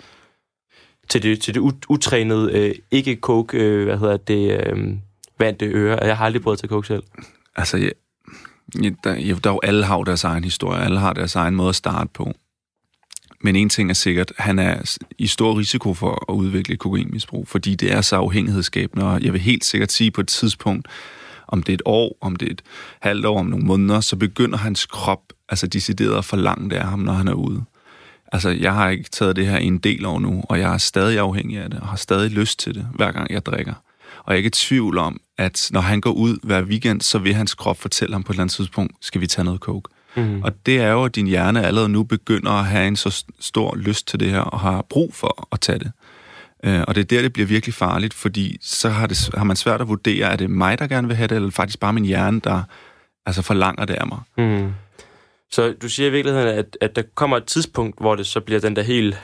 [1.10, 4.94] til det, til det utrænede, øh, ikke coke, øh, hvad hedder det, øh,
[5.40, 7.04] vante øre, jeg har aldrig prøvet til coke selv.
[7.56, 7.90] Altså, ja,
[9.04, 11.70] der, ja, der er jo alle har deres egen historie, alle har deres egen måde
[11.70, 12.32] at starte på.
[13.42, 17.76] Men en ting er sikkert, han er i stor risiko for at udvikle kokainmisbrug, fordi
[17.76, 20.88] det er så afhængighedsskabende, og jeg vil helt sikkert sige på et tidspunkt,
[21.48, 22.62] om det er et år, om det er et
[23.02, 26.88] halvt år, om nogle måneder, så begynder hans krop altså decideret at forlange det af
[26.88, 27.64] ham, når han er ude.
[28.32, 30.78] Altså, jeg har ikke taget det her i en del år nu, og jeg er
[30.78, 33.74] stadig afhængig af det, og har stadig lyst til det, hver gang jeg drikker.
[34.24, 37.20] Og jeg er ikke i tvivl om, at når han går ud hver weekend, så
[37.20, 39.90] vil hans krop fortælle ham på et eller andet tidspunkt, skal vi tage noget coke?
[40.16, 40.44] Mm.
[40.44, 43.76] Og det er jo, at din hjerne allerede nu begynder at have en så stor
[43.76, 45.92] lyst til det her, og har brug for at tage det.
[46.64, 49.56] Øh, og det er der, det bliver virkelig farligt, fordi så har, det, har man
[49.56, 52.06] svært at vurdere, er det mig, der gerne vil have det, eller faktisk bare min
[52.06, 52.64] hjerne, der
[53.26, 54.20] altså forlanger det af mig.
[54.38, 54.74] Mm.
[55.52, 58.60] Så du siger i virkeligheden, at, at der kommer et tidspunkt, hvor det så bliver
[58.60, 59.18] den der helt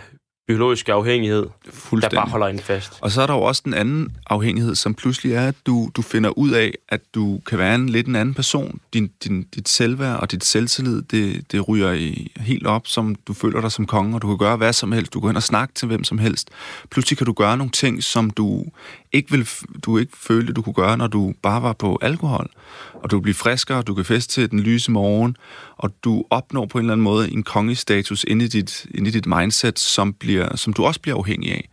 [0.47, 1.47] biologisk afhængighed,
[1.91, 2.97] der bare holder en fast.
[3.01, 6.01] Og så er der jo også den anden afhængighed, som pludselig er, at du, du
[6.01, 8.79] finder ud af, at du kan være en lidt en anden person.
[8.93, 13.33] Din, din, dit selvværd og dit selvtillid, det, det ryger i, helt op, som du
[13.33, 15.13] føler dig som konge, og du kan gøre hvad som helst.
[15.13, 16.49] Du kan hen og snakke til hvem som helst.
[16.91, 18.65] Pludselig kan du gøre nogle ting, som du
[19.13, 19.49] ikke, vil,
[19.85, 22.49] du ikke følte, du kunne gøre, når du bare var på alkohol.
[22.93, 25.37] Og du bliver friskere, du kan feste til den lyse morgen,
[25.77, 29.11] og du opnår på en eller anden måde en kongestatus inde i dit, inde i
[29.11, 31.69] dit mindset, som, bliver, som du også bliver afhængig af.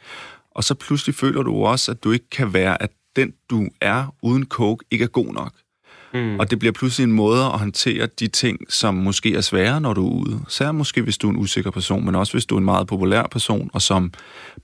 [0.50, 4.14] Og så pludselig føler du også, at du ikke kan være, at den du er
[4.22, 5.53] uden coke ikke er god nok.
[6.14, 6.38] Mm.
[6.38, 9.94] Og det bliver pludselig en måde at håndtere de ting, som måske er svære, når
[9.94, 10.40] du er ude.
[10.49, 12.87] Særligt måske, hvis du er en usikker person, men også hvis du er en meget
[12.87, 14.12] populær person, og som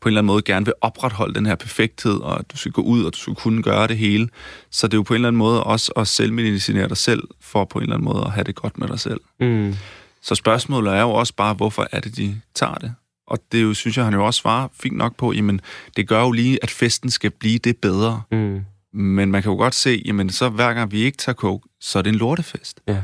[0.00, 2.82] på en eller anden måde gerne vil opretholde den her perfekthed, og du skal gå
[2.82, 4.28] ud, og du skal kunne gøre det hele.
[4.70, 7.64] Så det er jo på en eller anden måde også at selvmedicinere dig selv, for
[7.64, 9.20] på en eller anden måde at have det godt med dig selv.
[9.40, 9.74] Mm.
[10.22, 12.94] Så spørgsmålet er jo også bare, hvorfor er det, de tager det?
[13.26, 15.60] Og det jo, synes jeg, han jo også svarer fint nok på, jamen,
[15.96, 18.22] det gør jo lige, at festen skal blive det bedre.
[18.32, 18.60] Mm.
[18.98, 21.98] Men man kan jo godt se, jamen så hver gang vi ikke tager coke, så
[21.98, 22.80] er det en lortefest.
[22.88, 23.02] Ja.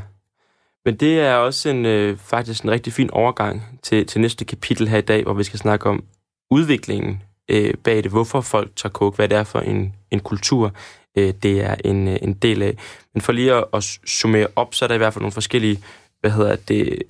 [0.85, 4.87] Men det er også en øh, faktisk en rigtig fin overgang til, til næste kapitel
[4.87, 6.03] her i dag, hvor vi skal snakke om
[6.51, 10.71] udviklingen øh, bag det, hvorfor folk tager coke, hvad det er for en, en kultur,
[11.17, 12.77] øh, det er en, øh, en del af.
[13.13, 15.83] Men for lige at, at summere op, så er der i hvert fald nogle forskellige
[16.21, 17.03] hvad hedder det,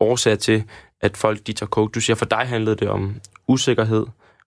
[0.00, 0.64] årsager til,
[1.00, 1.92] at folk de tager coke.
[1.92, 3.16] Du siger, for dig handlede det om
[3.48, 4.06] usikkerhed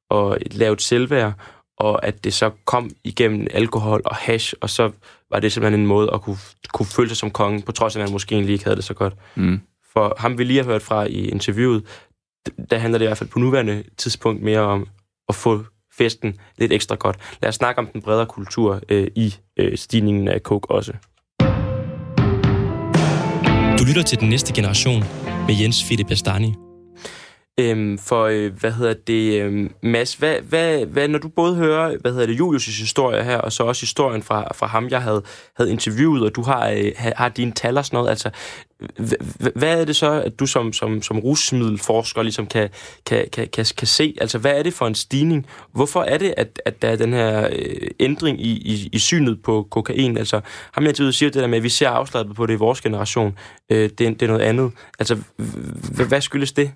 [0.09, 1.33] og et lavt selvværd,
[1.79, 4.91] og at det så kom igennem alkohol og hash, og så
[5.31, 6.37] var det simpelthen en måde at kunne,
[6.73, 8.83] kunne føle sig som konge, på trods af, at man måske egentlig ikke havde det
[8.83, 9.13] så godt.
[9.35, 9.59] Mm.
[9.93, 11.83] For ham, vi lige har hørt fra i interviewet,
[12.69, 14.87] der handler det i hvert fald på nuværende tidspunkt mere om
[15.29, 15.63] at få
[15.97, 17.17] festen lidt ekstra godt.
[17.41, 20.93] Lad os snakke om den bredere kultur øh, i øh, stigningen af coke også.
[23.79, 25.03] Du lytter til den næste generation
[25.47, 26.68] med Jens Philip Bastani.
[27.59, 31.97] Øhm, for, øh, hvad hedder det, øh, Mads, hvad, hvad, hvad, når du både hører,
[32.01, 35.23] hvad hedder det, Julius' historie her, og så også historien fra, fra ham, jeg havde,
[35.55, 38.29] havde interviewet, og du har, øh, har dine tal og sådan noget, altså,
[39.55, 42.69] hvad er det så, at du som, som, som rusmiddelforsker ligesom kan,
[43.05, 44.15] kan, kan, kan, kan se?
[44.21, 45.47] Altså, hvad er det for en stigning?
[45.71, 49.41] Hvorfor er det, at, at der er den her øh, ændring i, i, i synet
[49.41, 50.17] på kokain?
[50.17, 50.41] Altså,
[50.71, 52.81] ham jeg altid siger det der med, at vi ser afslappet på det i vores
[52.81, 53.37] generation.
[53.69, 54.71] Øh, det, det er noget andet.
[54.99, 55.17] Altså,
[56.07, 56.71] hvad skyldes det?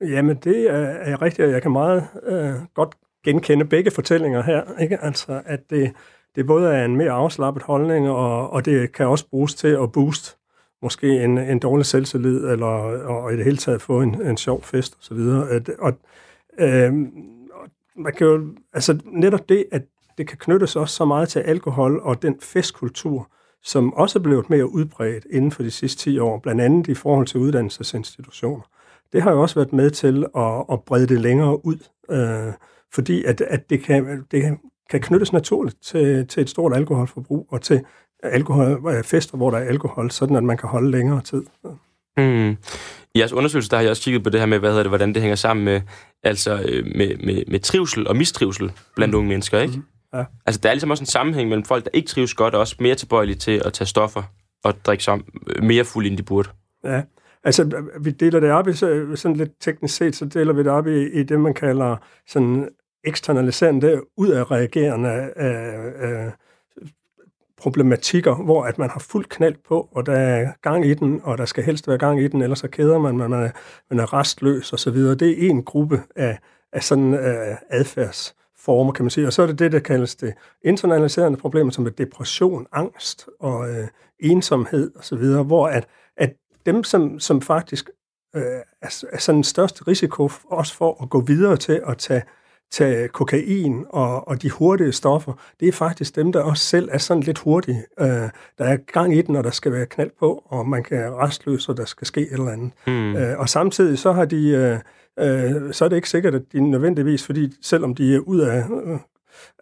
[0.00, 4.78] Jamen, det er, er rigtigt, og jeg kan meget øh, godt genkende begge fortællinger her.
[4.80, 4.98] Ikke?
[5.02, 5.92] Altså, at det,
[6.36, 9.92] det både er en mere afslappet holdning, og, og det kan også bruges til at
[9.92, 10.36] booste
[10.82, 12.66] måske en, en dårlig selvtillid, eller
[13.06, 15.18] og i det hele taget få en, en sjov fest osv.
[15.18, 15.92] Og, og,
[16.58, 16.92] øh,
[17.96, 19.82] man kan jo, altså netop det, at
[20.18, 23.30] det kan knyttes også så meget til alkohol og den festkultur,
[23.62, 26.94] som også er blevet mere udbredt inden for de sidste 10 år, blandt andet i
[26.94, 28.62] forhold til uddannelsesinstitutioner.
[29.12, 31.76] Det har jo også været med til at, at brede det længere ud,
[32.10, 32.52] øh,
[32.94, 34.58] fordi at, at det, kan, det
[34.90, 37.80] kan knyttes naturligt til, til et stort alkoholforbrug og til
[38.22, 41.42] alkohol, øh, fester, hvor der er alkohol, sådan at man kan holde længere tid.
[42.16, 42.56] Mm.
[43.14, 44.90] I jeres undersøgelse, der har jeg også kigget på det her med, hvad hedder det,
[44.90, 45.80] hvordan det hænger sammen med,
[46.22, 49.18] altså, øh, med, med, med trivsel og mistrivsel blandt mm.
[49.18, 49.76] unge mennesker, ikke?
[49.76, 49.84] Mm.
[50.14, 50.24] Ja.
[50.46, 52.76] Altså, der er ligesom også en sammenhæng mellem folk, der ikke trives godt, og også
[52.80, 54.22] mere tilbøjelige til at tage stoffer
[54.64, 55.18] og drikke sig
[55.62, 56.48] mere fuld, end de burde.
[56.84, 57.02] Ja,
[57.44, 60.86] altså, vi deler det op i, sådan lidt teknisk set, så deler vi det op
[60.86, 62.68] i, i det, man kalder sådan
[63.04, 66.32] eksternaliserende, udadreagerende øh, øh,
[67.60, 71.38] problematikker, hvor at man har fuld knald på, og der er gang i den, og
[71.38, 73.50] der skal helst være gang i den, ellers så keder man, man er,
[73.90, 74.96] man er restløs osv.
[74.96, 76.38] Det er en gruppe af,
[76.72, 79.26] af sådan uh, adfærdsformer, kan man sige.
[79.26, 83.70] Og så er det det, der kaldes det internaliserende problemer, som er depression, angst og
[83.70, 86.34] øh, ensomhed osv., hvor at, at
[86.66, 87.90] dem, som, som faktisk
[88.36, 88.42] uh,
[88.82, 92.22] er, er sådan den største risiko også for at gå videre til at tage
[92.70, 96.98] tage kokain og, og de hurtige stoffer, det er faktisk dem, der også selv er
[96.98, 97.84] sådan lidt hurtige.
[98.00, 98.06] Øh,
[98.58, 101.72] der er gang i den, og der skal være knald på, og man kan restløse,
[101.72, 102.72] og der skal ske et eller andet.
[102.86, 103.16] Mm.
[103.16, 104.48] Øh, og samtidig så har de...
[104.48, 104.78] Øh,
[105.18, 108.64] øh, så er det ikke sikkert, at de nødvendigvis, fordi selvom de er ud af,
[108.86, 108.98] øh,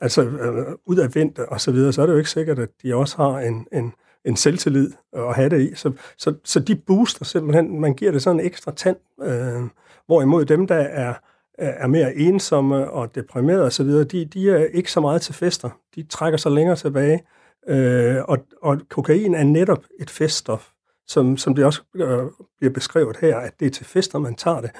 [0.00, 2.68] altså, øh, ud af vinter og så videre, så er det jo ikke sikkert, at
[2.82, 3.92] de også har en, en,
[4.28, 5.74] en selvtillid at have det i.
[5.74, 9.62] Så, så, så de booster simpelthen, man giver det sådan en ekstra tand, øh,
[10.06, 11.14] hvorimod dem, der er
[11.58, 15.70] er mere ensomme og deprimerede osv., de, de er ikke så meget til fester.
[15.94, 17.22] De trækker sig længere tilbage.
[17.68, 20.68] Øh, og, og kokain er netop et feststof,
[21.06, 22.18] som, som det også øh,
[22.58, 24.70] bliver beskrevet her, at det er til fester, man tager det.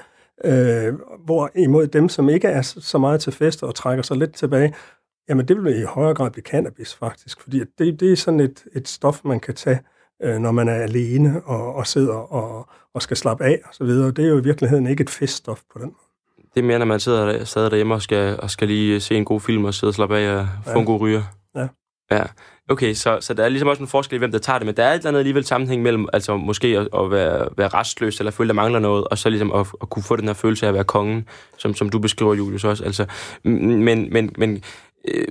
[0.45, 0.93] Øh,
[1.25, 4.73] hvor imod dem, som ikke er så meget til fester og trækker sig lidt tilbage,
[5.29, 8.63] jamen det vil i højere grad blive cannabis faktisk, fordi det, det er sådan et,
[8.75, 9.79] et stof, man kan tage,
[10.23, 13.87] øh, når man er alene og, og sidder og, og skal slappe af osv.
[13.87, 16.09] Det er jo i virkeligheden ikke et feststof på den måde.
[16.53, 19.25] Det er mere, når man sidder, sidder derhjemme og skal, og skal lige se en
[19.25, 20.79] god film og sidde og slappe af og få ja.
[20.79, 21.23] en god ryger.
[21.55, 21.67] Ja.
[22.11, 22.23] Ja.
[22.69, 24.77] Okay, så, så der er ligesom også en forskel i, hvem der tager det, men
[24.77, 28.19] der er et eller andet alligevel sammenhæng mellem, altså måske at, at være, være restløs,
[28.19, 30.65] eller føle, der mangler noget, og så ligesom at, at kunne få den her følelse
[30.65, 32.83] af at være kongen, som, som du beskriver, Julius, også.
[32.83, 33.05] Altså,
[33.43, 34.63] men, men, men,
[35.07, 35.27] øh,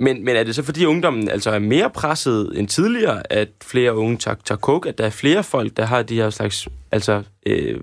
[0.00, 3.96] men, men er det så fordi ungdommen altså er mere presset end tidligere, at flere
[3.96, 7.22] unge tager, tager coke, at der er flere folk, der har de her slags, altså
[7.46, 7.80] øh,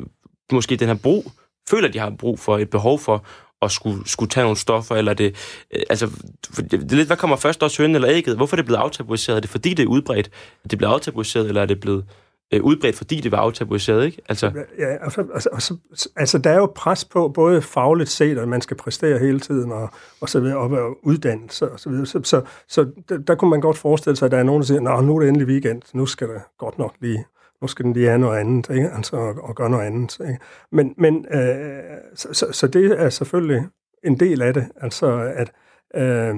[0.52, 1.32] måske den her brug
[1.70, 3.26] føler, de har brug for et behov for
[3.62, 5.36] at skulle, skulle tage nogle stoffer, eller det,
[5.76, 6.10] øh, altså,
[6.58, 8.36] det er lidt, hvad kommer først også hønen eller ægget?
[8.36, 9.38] Hvorfor er det blevet aftabuiseret?
[9.38, 10.30] Er det fordi, det er udbredt,
[10.64, 12.06] at det bliver aftabuiseret, eller er det blevet
[12.54, 14.22] øh, udbredt, fordi det var aftabuiseret, ikke?
[14.30, 14.52] Altså...
[14.80, 15.78] Ja, altså, altså,
[16.16, 19.72] altså, der er jo pres på, både fagligt set, at man skal præstere hele tiden,
[19.72, 19.90] og,
[20.22, 22.06] og så videre, og være uddannelse, og så videre.
[22.06, 24.66] Så, så, så der, der kunne man godt forestille sig, at der er nogen, der
[24.66, 27.26] siger, Nå, nu er det endelig weekend, nu skal der godt nok lige
[27.62, 28.90] nu skal den lige have noget andet, ikke?
[28.90, 30.20] Altså, og, og gøre noget andet.
[30.20, 30.40] Ikke?
[30.72, 33.68] Men, men øh, så, så, så det er selvfølgelig
[34.04, 35.52] en del af det, altså at
[35.96, 36.38] øh,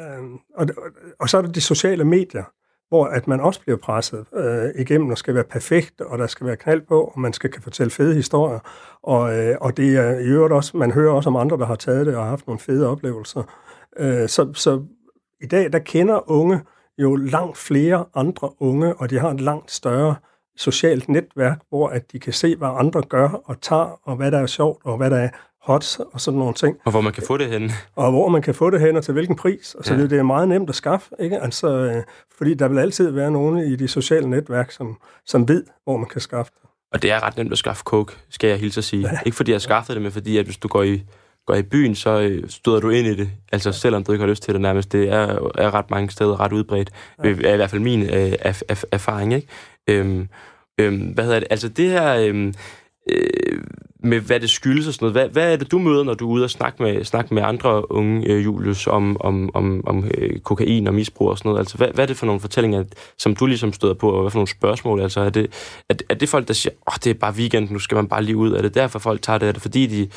[0.00, 0.66] øh, og,
[1.20, 2.44] og så er der de sociale medier,
[2.88, 6.46] hvor at man også bliver presset øh, igennem og skal være perfekt, og der skal
[6.46, 8.58] være knald på, og man skal kan fortælle fede historier.
[9.02, 11.74] Og, øh, og det er i øvrigt også, man hører også om andre, der har
[11.74, 13.42] taget det og har haft nogle fede oplevelser.
[13.98, 14.82] Øh, så, så
[15.40, 16.60] i dag, der kender unge
[16.98, 20.14] jo langt flere andre unge, og de har et langt større
[20.56, 24.38] socialt netværk, hvor at de kan se, hvad andre gør og tager, og hvad der
[24.38, 25.28] er sjovt, og hvad der
[25.66, 26.76] er hot, og sådan nogle ting.
[26.84, 27.70] Og hvor man kan få det hen.
[27.96, 29.74] Og hvor man kan få det hen, og til hvilken pris.
[29.74, 30.00] Og så ja.
[30.00, 31.38] det, det er meget nemt at skaffe, ikke?
[31.40, 32.02] Altså, øh,
[32.38, 36.08] fordi der vil altid være nogen i de sociale netværk, som, som ved, hvor man
[36.08, 36.70] kan skaffe det.
[36.92, 39.02] Og det er ret nemt at skaffe coke, skal jeg hilse at sige.
[39.02, 39.18] Ja.
[39.26, 41.02] Ikke fordi jeg skaffede det, men fordi at hvis du går i,
[41.46, 43.30] går i byen, så øh, støder du ind i det.
[43.52, 44.92] Altså selvom du ikke har lyst til det nærmest.
[44.92, 46.90] Det er, er ret mange steder ret udbredt.
[47.24, 47.28] Ja.
[47.28, 49.48] er i hvert fald min øh, af, af, erfaring, ikke?
[49.88, 50.28] Øhm,
[50.80, 51.48] øhm, hvad hedder det?
[51.50, 52.14] Altså det her...
[52.14, 52.54] Øhm,
[53.10, 53.62] øh,
[54.00, 55.14] med hvad det skyldes og sådan noget.
[55.14, 57.42] Hvad, hvad er det, du møder, når du er ude og snakke med, snakke med
[57.42, 61.60] andre unge, øh, Julius, om, om, om, om øh, kokain og misbrug og sådan noget?
[61.60, 62.84] Altså, hvad, hvad er det for nogle fortællinger,
[63.18, 65.00] som du ligesom støder på, og hvad for nogle spørgsmål?
[65.00, 65.52] Altså, er det,
[65.88, 68.08] er, er det folk, der siger, åh, oh, det er bare weekend, nu skal man
[68.08, 68.52] bare lige ud?
[68.52, 69.48] Er det derfor, folk tager det?
[69.48, 70.08] Er det fordi, de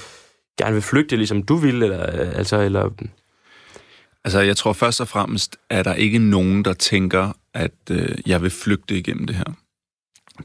[0.58, 1.84] gerne vil flygte, ligesom du vil?
[1.84, 2.90] Eller, øh, altså, eller...
[4.24, 8.42] altså, jeg tror først og fremmest, at der ikke nogen, der tænker, at øh, jeg
[8.42, 9.54] vil flygte igennem det her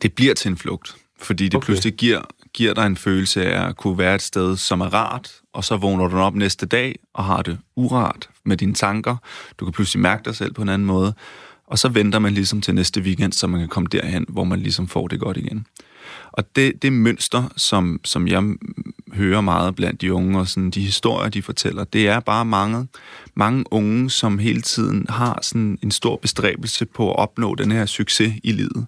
[0.03, 1.65] det bliver til en flugt, fordi det okay.
[1.65, 2.23] pludselig giver,
[2.55, 5.77] giver dig en følelse af at kunne være et sted, som er rart, og så
[5.77, 9.17] vågner du op næste dag og har det urart med dine tanker.
[9.59, 11.15] Du kan pludselig mærke dig selv på en anden måde,
[11.67, 14.61] og så venter man ligesom til næste weekend, så man kan komme derhen, hvor man
[14.61, 15.67] ligesom får det godt igen.
[16.33, 18.55] Og det, det mønster, som, som jeg
[19.17, 22.89] hører meget blandt de unge, og sådan de historier, de fortæller, det er bare mange,
[23.35, 27.87] mange unge, som hele tiden har sådan en stor bestræbelse på at opnå den her
[27.87, 28.87] succes i livet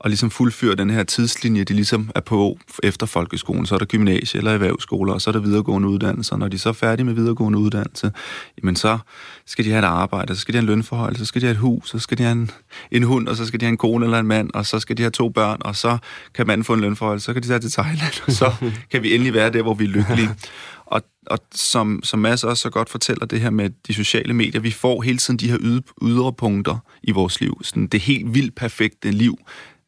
[0.00, 3.66] og ligesom fuldføre den her tidslinje, de ligesom er på efter folkeskolen.
[3.66, 6.36] Så er der gymnasie eller erhvervsskoler, og så er der videregående uddannelser.
[6.36, 8.12] Når de så er færdige med videregående uddannelse,
[8.58, 8.98] jamen så
[9.46, 11.52] skal de have et arbejde, så skal de have en lønforhold, så skal de have
[11.52, 12.50] et hus, så skal de have en,
[12.90, 14.96] en hund, og så skal de have en kone eller en mand, og så skal
[14.96, 15.98] de have to børn, og så
[16.34, 18.52] kan manden få en lønforhold, så kan de tage til Thailand, og så
[18.92, 20.28] kan vi endelig være der, hvor vi er lykkelige.
[20.86, 24.60] Og, og som, som Mads også så godt fortæller det her med de sociale medier,
[24.60, 27.60] vi får hele tiden de her yd, ydre punkter i vores liv.
[27.62, 29.38] Sådan det helt vildt perfekte liv,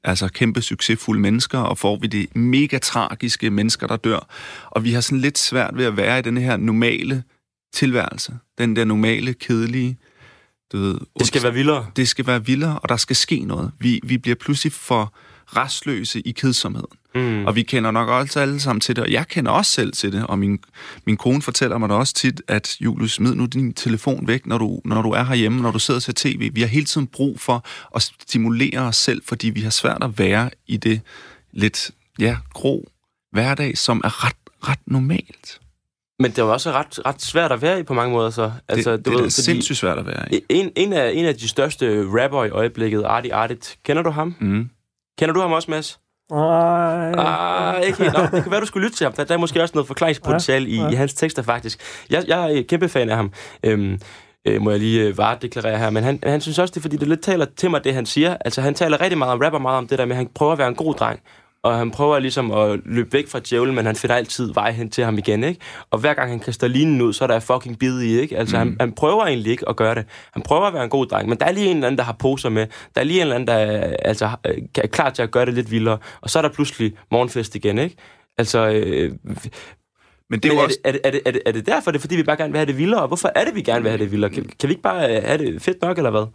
[0.05, 4.29] altså kæmpe succesfulde mennesker, og får vi det mega tragiske mennesker, der dør.
[4.71, 7.23] Og vi har sådan lidt svært ved at være i den her normale
[7.75, 8.39] tilværelse.
[8.59, 9.99] Den der normale, kedelige,
[10.73, 10.99] du ved...
[11.19, 11.87] Det skal være vildere.
[11.97, 13.71] Det skal være vildere, og der skal ske noget.
[13.79, 15.15] Vi, vi bliver pludselig for
[15.57, 16.99] restløse i kedsomheden.
[17.15, 17.47] Mm.
[17.47, 20.13] Og vi kender nok også alle sammen til det, og jeg kender også selv til
[20.13, 20.59] det, og min,
[21.07, 24.59] min kone fortæller mig da også tit, at Julius, smid nu din telefon væk, når
[24.59, 26.51] du, når du er herhjemme, når du sidder til tv.
[26.55, 30.19] Vi har hele tiden brug for at stimulere os selv, fordi vi har svært at
[30.19, 31.01] være i det
[31.53, 32.89] lidt, ja, grå
[33.33, 34.37] hverdag, som er ret,
[34.69, 35.61] ret normalt.
[36.19, 38.53] Men det er jo også ret, ret svært at være i på mange måder, så.
[38.69, 40.41] Altså, det, du det ved, er sindssygt svært at være i.
[40.49, 44.35] En, en, af, en af de største rapper i øjeblikket, Artie Artit, kender du ham?
[44.41, 44.71] Mm.
[45.19, 46.01] Kender du ham også, Mads?
[46.33, 47.13] Nej.
[47.19, 48.13] Ah, ikke helt.
[48.13, 49.13] Nå, det kan være, du skulle lytte til ham.
[49.13, 50.89] Der, der er måske også noget forklaringspotentiale ja, ja.
[50.89, 51.81] i, i hans tekster, faktisk.
[52.11, 53.33] Jeg, jeg er kæmpe fan af ham.
[53.65, 53.99] Øhm,
[54.47, 55.91] øh, må jeg lige øh, varedeklarere her.
[55.91, 58.07] Men han, han synes også, det er, fordi det lidt taler til mig, det han
[58.07, 58.37] siger.
[58.41, 60.53] Altså, han taler rigtig meget om, rapper meget om det der med, at han prøver
[60.53, 61.21] at være en god dreng
[61.63, 64.91] og han prøver ligesom at løbe væk fra djævlen, men han finder altid vej hen
[64.91, 65.61] til ham igen, ikke?
[65.91, 68.39] Og hver gang han kaster linen ud, så er der fucking bid i, ikke?
[68.39, 68.59] Altså, mm.
[68.59, 70.05] han, han prøver egentlig ikke at gøre det.
[70.33, 72.05] Han prøver at være en god dreng, men der er lige en eller anden, der
[72.05, 72.67] har poser med.
[72.95, 73.57] Der er lige en eller anden, der
[74.05, 74.31] altså,
[74.75, 75.99] er klar til at gøre det lidt vildere.
[76.21, 77.97] Og så er der pludselig morgenfest igen, ikke?
[78.39, 79.13] Altså, øh,
[80.33, 80.79] men det er, Men også...
[80.85, 82.53] er, det, er, det, er, det, er det derfor, det er fordi, vi bare gerne
[82.53, 83.07] vil have det vildere?
[83.07, 84.31] Hvorfor er det, vi gerne vil have det vildere?
[84.31, 86.27] Kan, kan vi ikke bare have det fedt nok, eller hvad?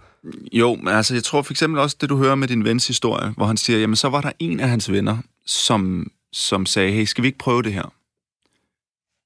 [0.53, 3.33] Jo, men altså, jeg tror for eksempel også, det du hører med din vens historie,
[3.37, 7.05] hvor han siger, jamen så var der en af hans venner, som, som sagde, hey,
[7.05, 7.93] skal vi ikke prøve det her?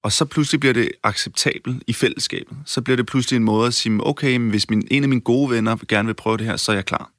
[0.03, 2.57] Og så pludselig bliver det acceptabelt i fællesskabet.
[2.65, 5.21] Så bliver det pludselig en måde at sige, okay, men hvis min, en af mine
[5.21, 7.11] gode venner gerne vil prøve det her, så er jeg klar.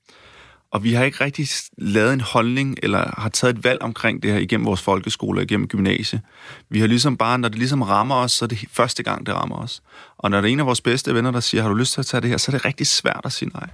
[0.72, 1.46] Og vi har ikke rigtig
[1.78, 5.68] lavet en holdning, eller har taget et valg omkring det her igennem vores folkeskole, igennem
[5.68, 6.20] gymnasie.
[6.70, 9.34] Vi har ligesom bare, når det ligesom rammer os, så er det første gang, det
[9.34, 9.82] rammer os.
[10.18, 12.00] Og når der er en af vores bedste venner, der siger, har du lyst til
[12.00, 13.68] at tage det her, så er det rigtig svært at sige nej.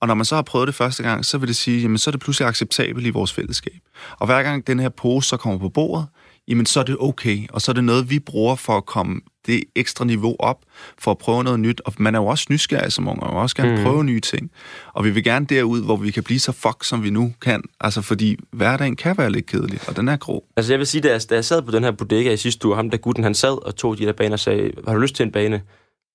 [0.00, 2.10] Og når man så har prøvet det første gang, så vil det sige, jamen så
[2.10, 3.80] er det pludselig acceptabelt i vores fællesskab.
[4.18, 6.06] Og hver gang den her pose så kommer på bordet,
[6.48, 9.20] jamen så er det okay, og så er det noget, vi bruger for at komme
[9.46, 10.58] det ekstra niveau op,
[10.98, 11.80] for at prøve noget nyt.
[11.84, 13.82] Og man er jo også nysgerrig som unge, og vil også gerne mm.
[13.82, 14.50] prøve nye ting.
[14.92, 17.62] Og vi vil gerne derud, hvor vi kan blive så fuck, som vi nu kan.
[17.80, 20.44] Altså, fordi hverdagen kan være lidt kedelig, og den er grå.
[20.56, 22.68] Altså, jeg vil sige, da jeg, da jeg sad på den her bodega i sidste
[22.68, 25.00] uge, ham der gutten, han sad og tog de der baner og sagde, har du
[25.00, 25.62] lyst til en bane?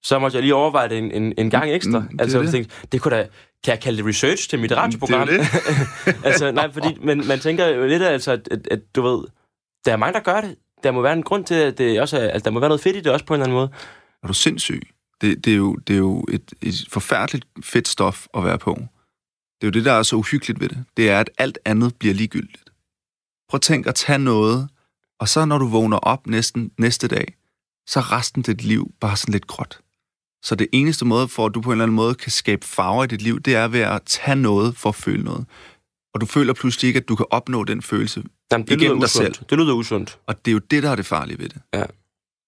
[0.04, 2.00] Så måtte jeg lige overveje det en, en, en gang ekstra.
[2.00, 3.28] Mm, det altså, jeg tænkte, det kunne da,
[3.63, 5.28] kan jeg kalde det research til mit radioprogram?
[5.28, 6.15] Det det.
[6.28, 9.28] altså, nej, fordi men man tænker jo lidt, altså, at, at, at, du ved,
[9.86, 12.18] der er mange, der gør det der må være en grund til, at det også
[12.18, 13.70] er, altså, der må være noget fedt i det også på en eller anden måde.
[14.24, 14.82] Er du sindssyg?
[15.22, 18.74] Det, det er jo, det er jo et, et forfærdeligt fedt stof at være på.
[19.62, 20.84] Det er jo det, der er så uhyggeligt ved det.
[20.98, 22.63] Det er, at alt andet bliver ligegyldigt.
[23.50, 24.70] Prøv at tænk at tage noget,
[25.20, 27.36] og så når du vågner op næsten næste dag,
[27.88, 29.80] så er resten af dit liv bare sådan lidt gråt.
[30.44, 33.04] Så det eneste måde for, at du på en eller anden måde kan skabe farver
[33.04, 35.46] i dit liv, det er ved at tage noget for at føle noget
[36.13, 39.10] og du føler pludselig ikke, at du kan opnå den følelse Jamen, det igennem dig
[39.10, 39.36] selv.
[39.50, 40.18] Det lyder usundt.
[40.28, 41.58] Og det er jo det, der er det farlige ved det.
[41.74, 41.84] Ja.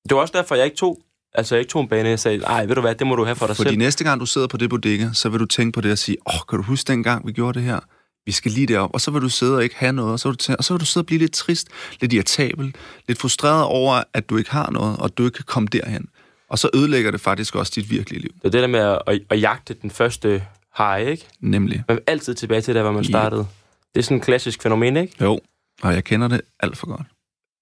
[0.09, 1.01] Det var også derfor, jeg ikke tog,
[1.33, 2.09] altså jeg ikke tog en bane.
[2.09, 3.75] Jeg sagde, nej, ved du hvad, det må du have for dig Fordi selv.
[3.75, 5.97] Fordi næste gang, du sidder på det bodega, så vil du tænke på det og
[5.97, 7.79] sige, åh, oh, kan du huske dengang, vi gjorde det her?
[8.25, 8.89] Vi skal lige derop.
[8.93, 10.63] Og så vil du sidde og ikke have noget, og så vil du, tænke, og
[10.63, 11.67] så vil du sidde og blive lidt trist,
[12.01, 12.75] lidt irritabel,
[13.07, 16.09] lidt frustreret over, at du ikke har noget, og du ikke kan komme derhen.
[16.49, 18.31] Og så ødelægger det faktisk også dit virkelige liv.
[18.35, 20.43] Det er det der med at, at, at jagte den første
[20.77, 21.27] hej, ikke?
[21.39, 21.83] Nemlig.
[21.87, 23.41] Man vil altid tilbage til der, hvor man startede.
[23.41, 23.47] Ja.
[23.93, 25.13] Det er sådan et klassisk fænomen, ikke?
[25.21, 25.39] Jo,
[25.81, 27.07] og jeg kender det alt for godt.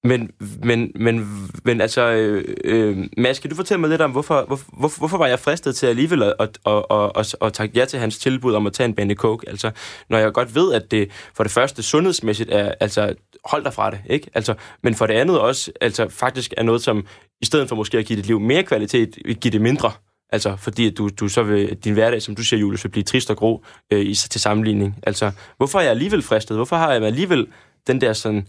[0.03, 0.31] Men,
[0.63, 4.97] men, men, men altså, øh, øh, Mads, kan du fortælle mig lidt om, hvorfor, hvorfor,
[4.97, 7.99] hvorfor var jeg fristet til alligevel at, at, at, at, at, at tage ja til
[7.99, 9.49] hans tilbud om at tage en bande coke?
[9.49, 9.71] Altså,
[10.09, 13.13] når jeg godt ved, at det for det første sundhedsmæssigt er, altså,
[13.45, 14.29] hold dig fra det, ikke?
[14.33, 17.05] Altså, men for det andet også, altså, faktisk er noget, som
[17.41, 19.91] i stedet for måske at give dit liv mere kvalitet, vil give det mindre.
[20.31, 23.03] Altså, fordi at du, du så vil, din hverdag, som du siger, Julius, vil blive
[23.03, 24.95] trist og grå øh, i, til sammenligning.
[25.03, 26.57] Altså, hvorfor er jeg alligevel fristet?
[26.57, 27.47] Hvorfor har jeg alligevel
[27.89, 28.47] den der sådan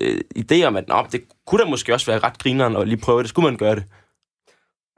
[0.00, 3.00] øh, idé om, at Nå, det kunne da måske også være ret grineren at lige
[3.00, 3.28] prøve det.
[3.28, 3.84] Skulle man gøre det?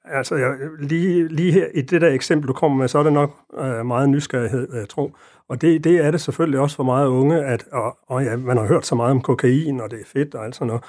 [0.05, 3.12] Altså, jeg, lige, lige her i det der eksempel, du kommer med, så er det
[3.12, 5.18] nok øh, meget nysgerrighed, jeg tror.
[5.49, 8.57] Og det, det er det selvfølgelig også for meget unge, at og, og ja, man
[8.57, 10.82] har hørt så meget om kokain, og det er fedt og alt sådan noget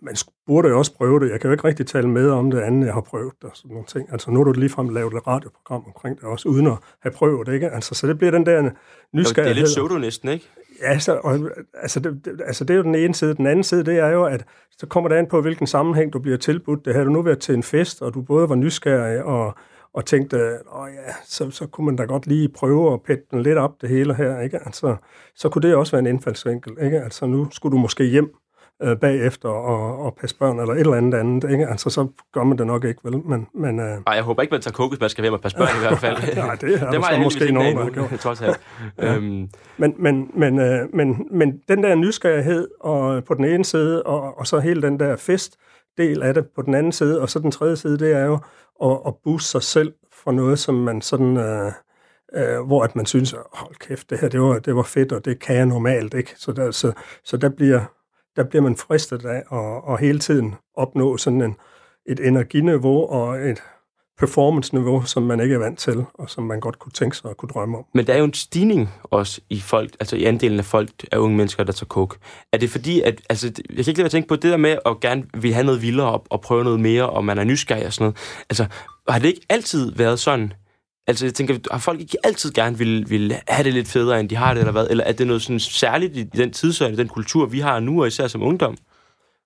[0.00, 0.16] man
[0.46, 1.30] burde jo også prøve det.
[1.30, 3.70] Jeg kan jo ikke rigtig tale med om det andet, jeg har prøvet og sådan
[3.70, 4.12] nogle ting.
[4.12, 7.46] Altså nu har du ligefrem lavet et radioprogram omkring det også, uden at have prøvet
[7.46, 7.70] det, ikke?
[7.70, 8.70] Altså, så det bliver den der
[9.12, 9.54] nysgerrighed.
[9.54, 10.48] Det er lidt pseudo næsten, ikke?
[10.82, 11.38] Ja, så, og,
[11.74, 13.34] altså, det, det, altså det er jo den ene side.
[13.34, 16.18] Den anden side, det er jo, at så kommer det an på, hvilken sammenhæng du
[16.18, 16.84] bliver tilbudt.
[16.84, 19.54] Det har du nu været til en fest, og du både var nysgerrig og,
[19.94, 20.36] og tænkte,
[20.72, 23.80] åh ja, så, så kunne man da godt lige prøve at pætte den lidt op,
[23.80, 24.58] det hele her, ikke?
[24.66, 24.96] Altså,
[25.34, 27.00] så kunne det også være en indfaldsvinkel, ikke?
[27.00, 28.34] Altså, nu skulle du måske hjem
[28.82, 31.50] øh, bagefter og, og passe børn eller et eller andet andet.
[31.50, 31.66] Ikke?
[31.66, 33.18] Altså, så gør man det nok ikke, vel?
[33.26, 33.98] Men, men, øh...
[34.06, 35.98] Ej, jeg håber ikke, man tager kokos, man skal hjem og passe børn i hvert
[35.98, 36.16] fald.
[36.46, 38.60] Nej, det er det var jeg måske nogen, der har alt.
[38.98, 39.14] ja.
[39.14, 39.48] øhm.
[39.76, 44.38] men, men, men, øh, men, men den der nysgerrighed og, på den ene side, og,
[44.38, 45.56] og så hele den der fest,
[45.98, 48.38] del af det på den anden side, og så den tredje side, det er jo
[48.84, 49.92] at, at booste sig selv
[50.24, 51.36] for noget, som man sådan...
[51.36, 51.72] Øh,
[52.34, 55.24] øh, hvor at man synes, hold kæft, det her det var, det var fedt, og
[55.24, 56.32] det kan jeg normalt ikke.
[56.36, 56.92] Så der, så,
[57.24, 57.80] så der bliver
[58.38, 61.56] der bliver man fristet af at, at hele tiden opnå sådan en,
[62.06, 63.62] et energiniveau og et
[64.18, 67.36] performance-niveau, som man ikke er vant til, og som man godt kunne tænke sig at
[67.36, 67.84] kunne drømme om.
[67.94, 71.18] Men der er jo en stigning også i folk, altså i andelen af folk, af
[71.18, 72.18] unge mennesker, der tager coke.
[72.52, 74.78] Er det fordi, at, altså, jeg kan ikke lade at tænke på det der med
[74.86, 77.86] at gerne vil have noget vildere og, og prøve noget mere, og man er nysgerrig
[77.86, 78.16] og sådan noget.
[78.50, 78.66] Altså,
[79.08, 80.52] har det ikke altid været sådan,
[81.08, 84.28] Altså, jeg tænker, har folk ikke altid gerne vil, vil have det lidt federe, end
[84.28, 84.86] de har det, eller hvad?
[84.90, 88.06] Eller er det noget sådan særligt i den tidsøjne, den kultur, vi har nu, og
[88.06, 88.76] især som ungdom?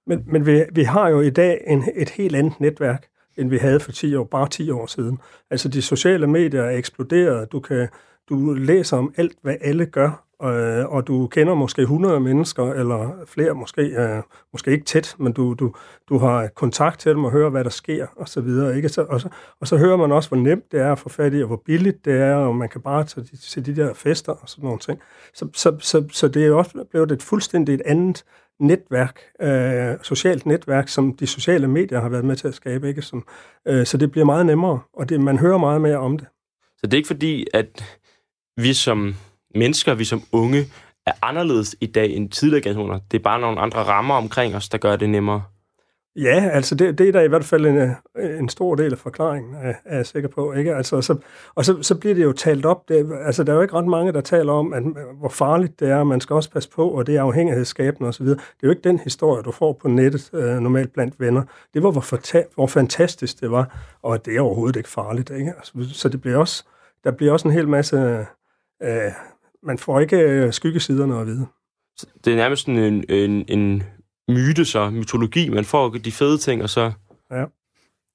[0.07, 3.07] Men, men vi, vi har jo i dag en, et helt andet netværk,
[3.37, 5.19] end vi havde for 10 år, bare 10 år siden.
[5.51, 7.53] Altså, de sociale medier er eksploderet.
[7.53, 7.89] Du, kan,
[8.29, 13.11] du læser om alt, hvad alle gør, øh, og du kender måske 100 mennesker, eller
[13.27, 14.23] flere måske, øh,
[14.53, 15.75] måske ikke tæt, men du, du,
[16.09, 18.77] du har kontakt til dem og hører, hvad der sker, og så videre.
[18.77, 18.89] Ikke?
[18.89, 19.29] Så, og, så,
[19.61, 21.63] og så hører man også, hvor nemt det er at få fat i, og hvor
[21.67, 24.79] billigt det er, og man kan bare tage til de der fester og sådan nogle
[24.79, 25.01] ting.
[25.35, 28.25] Så, så, så, så det er også blevet et fuldstændigt andet
[28.61, 33.03] netværk, øh, socialt netværk, som de sociale medier har været med til at skabe, ikke?
[33.03, 33.27] Som,
[33.69, 36.27] øh, så det bliver meget nemmere, og det, man hører meget mere om det.
[36.77, 37.99] Så det er ikke fordi, at
[38.57, 39.15] vi som
[39.55, 40.65] mennesker, vi som unge,
[41.07, 42.99] er anderledes i dag end tidligere generationer.
[43.11, 45.43] Det er bare nogle andre rammer omkring os, der gør det nemmere.
[46.17, 47.91] Ja, altså det, det er der i hvert fald en,
[48.39, 50.53] en stor del af forklaringen, er, er jeg sikker på.
[50.53, 50.75] Ikke?
[50.75, 51.17] Altså, så,
[51.55, 52.89] og så, så bliver det jo talt op.
[52.89, 54.83] Det, altså, der er jo ikke ret mange, der taler om, at,
[55.19, 58.27] hvor farligt det er, og man skal også passe på, og det er afhængighedsskabende osv.
[58.27, 61.43] Det er jo ikke den historie, du får på nettet øh, normalt blandt venner.
[61.75, 65.31] Det var, hvor, forta- hvor fantastisk det var, og det er overhovedet ikke farligt.
[65.31, 65.53] Ikke?
[65.57, 66.65] Altså, så det bliver også,
[67.05, 68.27] der bliver også en hel masse
[68.83, 69.13] øh,
[69.63, 71.47] man får ikke øh, skyggesiderne at vide.
[72.25, 72.79] Det er nærmest en,
[73.11, 73.83] en, en
[74.29, 75.49] myte, så mytologi.
[75.49, 76.93] Man får de fede ting, og så...
[77.31, 77.45] Ja.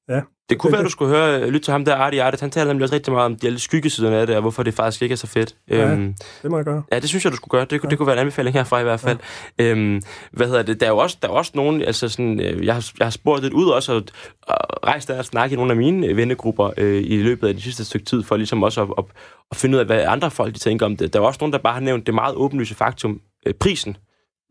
[0.10, 0.22] Ja.
[0.50, 2.40] Det kunne være, du skulle høre, lytte til ham der, Artie Artie.
[2.40, 4.74] Han taler nemlig også rigtig meget om de alle skyggesiderne af det, og hvorfor det
[4.74, 5.56] faktisk ikke er så fedt.
[5.70, 6.84] Ja, øhm, det må jeg gøre.
[6.92, 7.66] Ja, det synes jeg, du skulle gøre.
[7.66, 7.90] Det, ja.
[7.90, 9.18] det kunne være en anbefaling herfra i hvert fald.
[9.60, 9.64] Ja.
[9.64, 10.02] Øhm,
[10.32, 10.80] hvad hedder det?
[10.80, 13.12] Der er jo også, der er også nogen, altså sådan, øh, jeg, har, jeg har
[13.12, 14.04] spurgt lidt ud også, og,
[14.42, 17.62] og rejst der og snakket i nogle af mine vennegrupper øh, i løbet af de
[17.62, 19.04] sidste stykke tid, for ligesom også at, at,
[19.52, 21.14] at finde ud af, hvad andre folk de tænker om det.
[21.14, 23.98] Der er også nogen, der bare har nævnt det meget åbenlyse faktum, øh, prisen.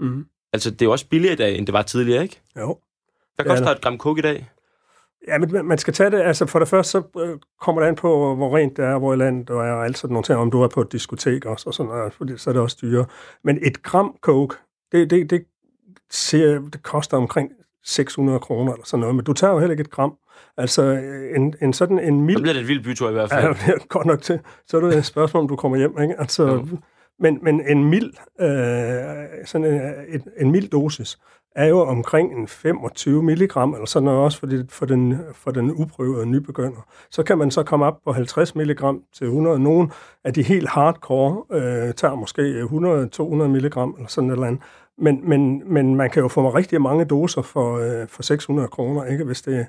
[0.01, 0.25] Mm.
[0.53, 2.41] Altså, det er jo også billigere i dag, end det var tidligere, ikke?
[2.59, 2.79] Jo.
[3.35, 4.47] Hvad koster et gram coke i dag?
[5.27, 7.95] Ja, men man skal tage det, altså for det første, så øh, kommer det an
[7.95, 10.39] på, hvor rent det er, hvor i landet du er, og alt sådan nogle ting,
[10.39, 12.77] om du er på et diskotek også, og sådan noget, fordi så er det også
[12.83, 13.07] dyre.
[13.45, 14.57] Men et gram coke,
[14.93, 15.45] det, det, det,
[16.11, 17.51] ser, det koster omkring
[17.85, 20.15] 600 kroner eller sådan noget, men du tager jo heller ikke et gram.
[20.57, 20.83] Altså
[21.37, 22.37] en, en sådan en mild...
[22.37, 23.45] Så bliver det et vild bytur i hvert fald.
[23.45, 24.41] Ja, det er godt nok til.
[24.67, 26.21] Så er det et spørgsmål, om du kommer hjem, ikke?
[26.21, 26.67] Altså,
[27.19, 31.19] men, men en mild, øh, sådan en, en, en mild dosis,
[31.57, 35.51] er jo omkring en 25 milligram, eller sådan noget også for, det, for, den, for
[35.51, 36.87] den uprøvede nybegynder.
[37.11, 39.59] Så kan man så komme op på 50 milligram til 100.
[39.59, 39.91] Nogle
[40.25, 42.63] af de helt hardcore øh, tager måske
[43.45, 44.63] 100-200 milligram, eller sådan et eller andet.
[44.99, 49.05] Men, men, men man kan jo få rigtig mange doser for, øh, for 600 kroner,
[49.05, 49.25] ikke?
[49.25, 49.67] Hvis det,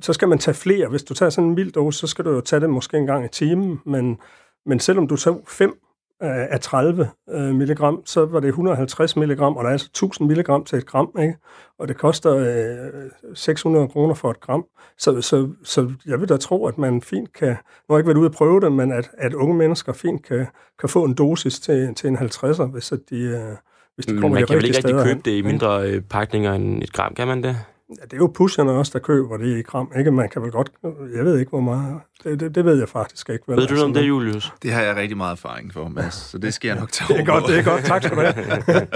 [0.00, 0.88] så skal man tage flere.
[0.88, 3.06] Hvis du tager sådan en mild dose, så skal du jo tage det måske en
[3.06, 4.18] gang i timen, men,
[4.66, 5.80] men selvom du tager fem
[6.20, 10.64] af 30 øh, milligram, så var det 150 milligram, og der er altså 1000 milligram
[10.64, 11.34] til et gram, ikke?
[11.78, 14.64] og det koster øh, 600 kroner for et gram.
[14.98, 18.08] Så, så, så jeg vil da tro, at man fint kan, nu har jeg ikke
[18.08, 20.46] været ude at prøve det, men at, at unge mennesker fint kan,
[20.78, 23.56] kan få en dosis til, til en 50'er, hvis, at de, øh,
[23.94, 26.82] hvis de kommer man kan vel ikke rigtig købe det i mindre øh, pakninger end
[26.82, 27.56] et gram, kan man det?
[27.88, 29.92] Ja, det er jo pusherne også, der køber det i kram.
[29.98, 30.10] Ikke?
[30.10, 30.70] Man kan vel godt...
[31.14, 32.00] Jeg ved ikke, hvor meget...
[32.24, 33.44] Det, det, det ved jeg faktisk ikke.
[33.48, 33.56] Vel?
[33.56, 34.52] Ved du noget om det, Julius?
[34.62, 37.20] Det har jeg rigtig meget erfaring for, Mads, så det skal jeg nok tage det
[37.20, 37.84] er godt, det er godt.
[37.84, 38.86] Tak skal du have.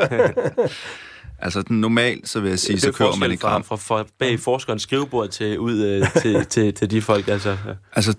[1.45, 3.64] altså, normalt, så vil jeg sige, så køber man i kram.
[3.64, 7.51] Fra, fra bag forskerens skrivebord til, ud øh, til, til, til de folk, altså...
[7.51, 7.74] Ja.
[7.93, 8.16] Altså,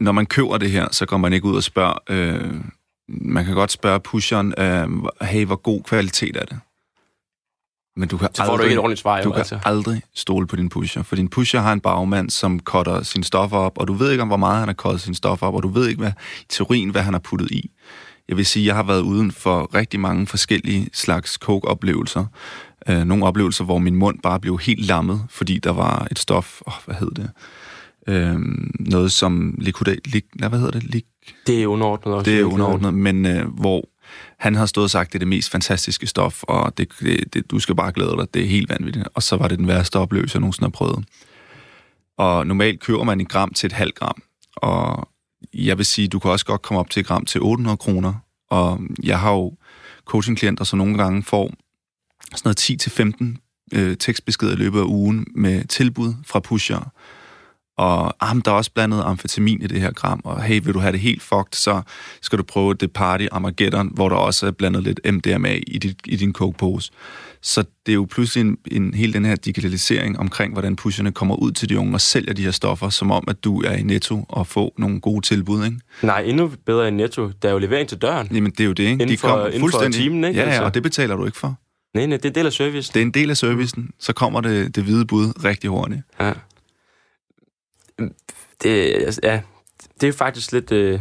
[0.00, 1.98] når man køber det her, så går man ikke ud og spørger...
[2.10, 2.54] Øh,
[3.08, 4.88] man kan godt spørge pusheren, øh,
[5.22, 6.58] hey, hvor god kvalitet er det?
[7.96, 9.58] Men du kan Så får aldrig, du ikke et ordentligt svar, jo, Du kan altså.
[9.64, 13.56] aldrig stole på din pusher, for din pusher har en bagmand, som cutter sine stoffer
[13.56, 15.62] op, og du ved ikke om, hvor meget han har cuttet sine stoffer op, og
[15.62, 17.70] du ved ikke, hvad, i teorien, hvad han har puttet i.
[18.28, 22.24] Jeg vil sige, jeg har været uden for rigtig mange forskellige slags coke-oplevelser.
[22.88, 26.60] Øh, nogle oplevelser, hvor min mund bare blev helt lammet, fordi der var et stof,
[26.66, 27.30] åh, hvad hed det?
[28.08, 28.36] Øh,
[28.80, 30.82] noget som liquid, lig, hvad hedder det?
[30.84, 31.02] Lig,
[31.46, 32.30] Det er underordnet også.
[32.30, 33.84] det er underordnet, men øh, hvor
[34.44, 37.50] han har stået og sagt, det er det mest fantastiske stof, og det, det, det,
[37.50, 39.08] du skal bare glæde dig, det er helt vanvittigt.
[39.14, 41.04] Og så var det den værste oplevelse, jeg nogensinde har prøvet.
[42.18, 44.22] Og normalt køber man en gram til et halvt gram,
[44.56, 45.08] og
[45.54, 48.14] jeg vil sige, du kan også godt komme op til et gram til 800 kroner,
[48.50, 49.54] og jeg har jo
[50.04, 51.52] coachingklienter, som nogle gange får
[52.34, 53.40] sådan noget
[53.72, 56.90] 10-15 øh, tekstbeskeder i løbet af ugen med tilbud fra pusher,
[57.76, 60.78] og ah, der er også blandet amfetamin i det her gram, og hey, vil du
[60.78, 61.82] have det helt fucked, så
[62.22, 65.96] skal du prøve det Party Armageddon, hvor der også er blandet lidt MDMA i, dit,
[66.04, 66.92] i din coke-pose.
[67.42, 71.36] Så det er jo pludselig en, en hele den her digitalisering omkring, hvordan pusherne kommer
[71.36, 73.82] ud til de unge og sælger de her stoffer, som om, at du er i
[73.82, 75.76] Netto og får nogle gode tilbud, ikke?
[76.02, 77.30] Nej, endnu bedre end Netto.
[77.42, 78.28] Der er jo levering til døren.
[78.34, 78.92] Jamen, det er jo det, ikke?
[78.92, 80.00] Inden de for- kommer inden for fuldstændig...
[80.00, 80.38] timen, ikke?
[80.40, 80.64] Ja, ja, Altså.
[80.64, 81.58] og det betaler du ikke for.
[81.94, 82.92] Nej, nej, det er en del af service.
[82.94, 86.00] Det er en del af servicen, så kommer det, det hvide bud rigtig hurtigt.
[86.20, 86.32] Ja.
[88.62, 89.40] Det, ja,
[90.00, 91.00] det er faktisk lidt øh,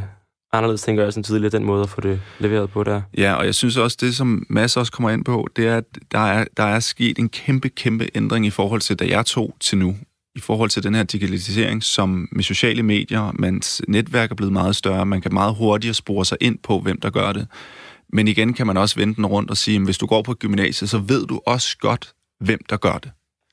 [0.54, 3.02] anderledes, tænker jeg, sådan tidligere, den måde at få det leveret på der.
[3.18, 5.86] Ja, og jeg synes også, det som Mads også kommer ind på, det er, at
[6.12, 9.56] der er, der er sket en kæmpe, kæmpe ændring i forhold til, da jeg tog
[9.60, 9.96] til nu.
[10.36, 14.76] I forhold til den her digitalisering, som med sociale medier, mans netværk er blevet meget
[14.76, 17.48] større, man kan meget hurtigere spore sig ind på, hvem der gør det.
[18.14, 20.34] Men igen kan man også vende den rundt og sige, at hvis du går på
[20.34, 23.12] gymnasiet, så ved du også godt, hvem der gør det.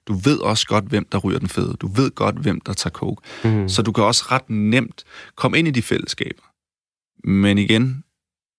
[0.09, 1.76] Du ved også godt, hvem der ryger den fede.
[1.80, 3.22] Du ved godt, hvem der tager coke.
[3.44, 3.68] Mm.
[3.68, 5.05] Så du kan også ret nemt
[5.36, 6.42] komme ind i de fællesskaber.
[7.28, 8.05] Men igen,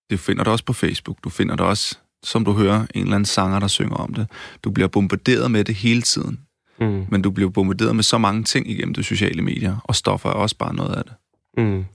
[0.10, 1.24] det finder du også på Facebook.
[1.24, 4.28] Du finder det også, som du hører, en eller anden sanger, der synger om det.
[4.64, 6.40] Du bliver bombarderet med det hele tiden.
[6.80, 7.06] Mm.
[7.10, 10.34] Men du bliver bombarderet med så mange ting igennem de sociale medier, og stoffer er
[10.34, 11.14] også bare noget af det.
[11.58, 11.86] Mm.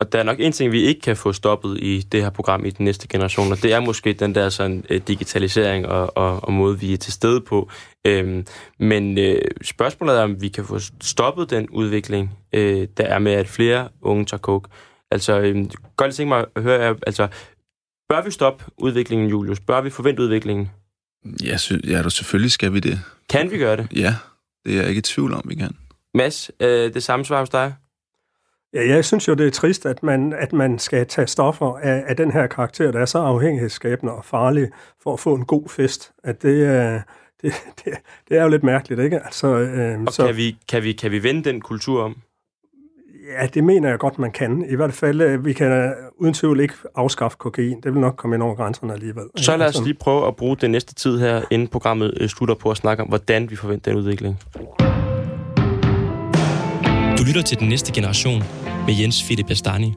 [0.00, 2.64] Og der er nok en ting, vi ikke kan få stoppet i det her program
[2.64, 6.44] i den næste generation, og det er måske den der sådan, øh, digitalisering og, og,
[6.44, 7.70] og måde, vi er til stede på.
[8.06, 8.46] Øhm,
[8.78, 13.32] men øh, spørgsmålet er, om vi kan få stoppet den udvikling, øh, der er med,
[13.32, 14.70] at flere unge tager coke.
[15.10, 15.54] Altså, øh,
[15.96, 17.28] godt lige tænke mig at høre, altså,
[18.08, 19.60] bør vi stoppe udviklingen, Julius?
[19.60, 20.70] Bør vi forvente udviklingen?
[21.44, 23.00] Jeg synes, ja, du, selvfølgelig skal vi det.
[23.28, 23.88] Kan vi gøre det?
[23.96, 24.14] Ja,
[24.66, 25.76] det er jeg ikke i tvivl om, vi kan.
[26.14, 27.74] Mads, øh, det samme svar hos dig?
[28.74, 32.04] Ja, jeg synes jo, det er trist, at man, at man skal tage stoffer af,
[32.06, 34.68] af den her karakter, der er så afhængighedsskabende og farlig
[35.02, 36.12] for at få en god fest.
[36.24, 37.00] At det, er-
[37.42, 37.52] det,
[37.84, 37.92] det,
[38.28, 39.18] det er jo lidt mærkeligt, ikke?
[39.24, 42.16] Altså, øh, Og så, kan, vi, kan, vi, kan vi vende den kultur om?
[43.40, 44.64] Ja, det mener jeg godt, man kan.
[44.68, 47.80] I hvert fald, øh, vi kan øh, uden tvivl ikke afskaffe kokain.
[47.80, 49.24] Det vil nok komme ind over grænserne alligevel.
[49.36, 52.28] Så lad os Altså, lige prøve at bruge den næste tid her, inden programmet øh,
[52.28, 54.38] slutter på at snakke om, hvordan vi forventer den udvikling.
[57.20, 58.42] Du lytter til Den Næste Generation
[58.86, 59.92] med Jens Philip Bastani.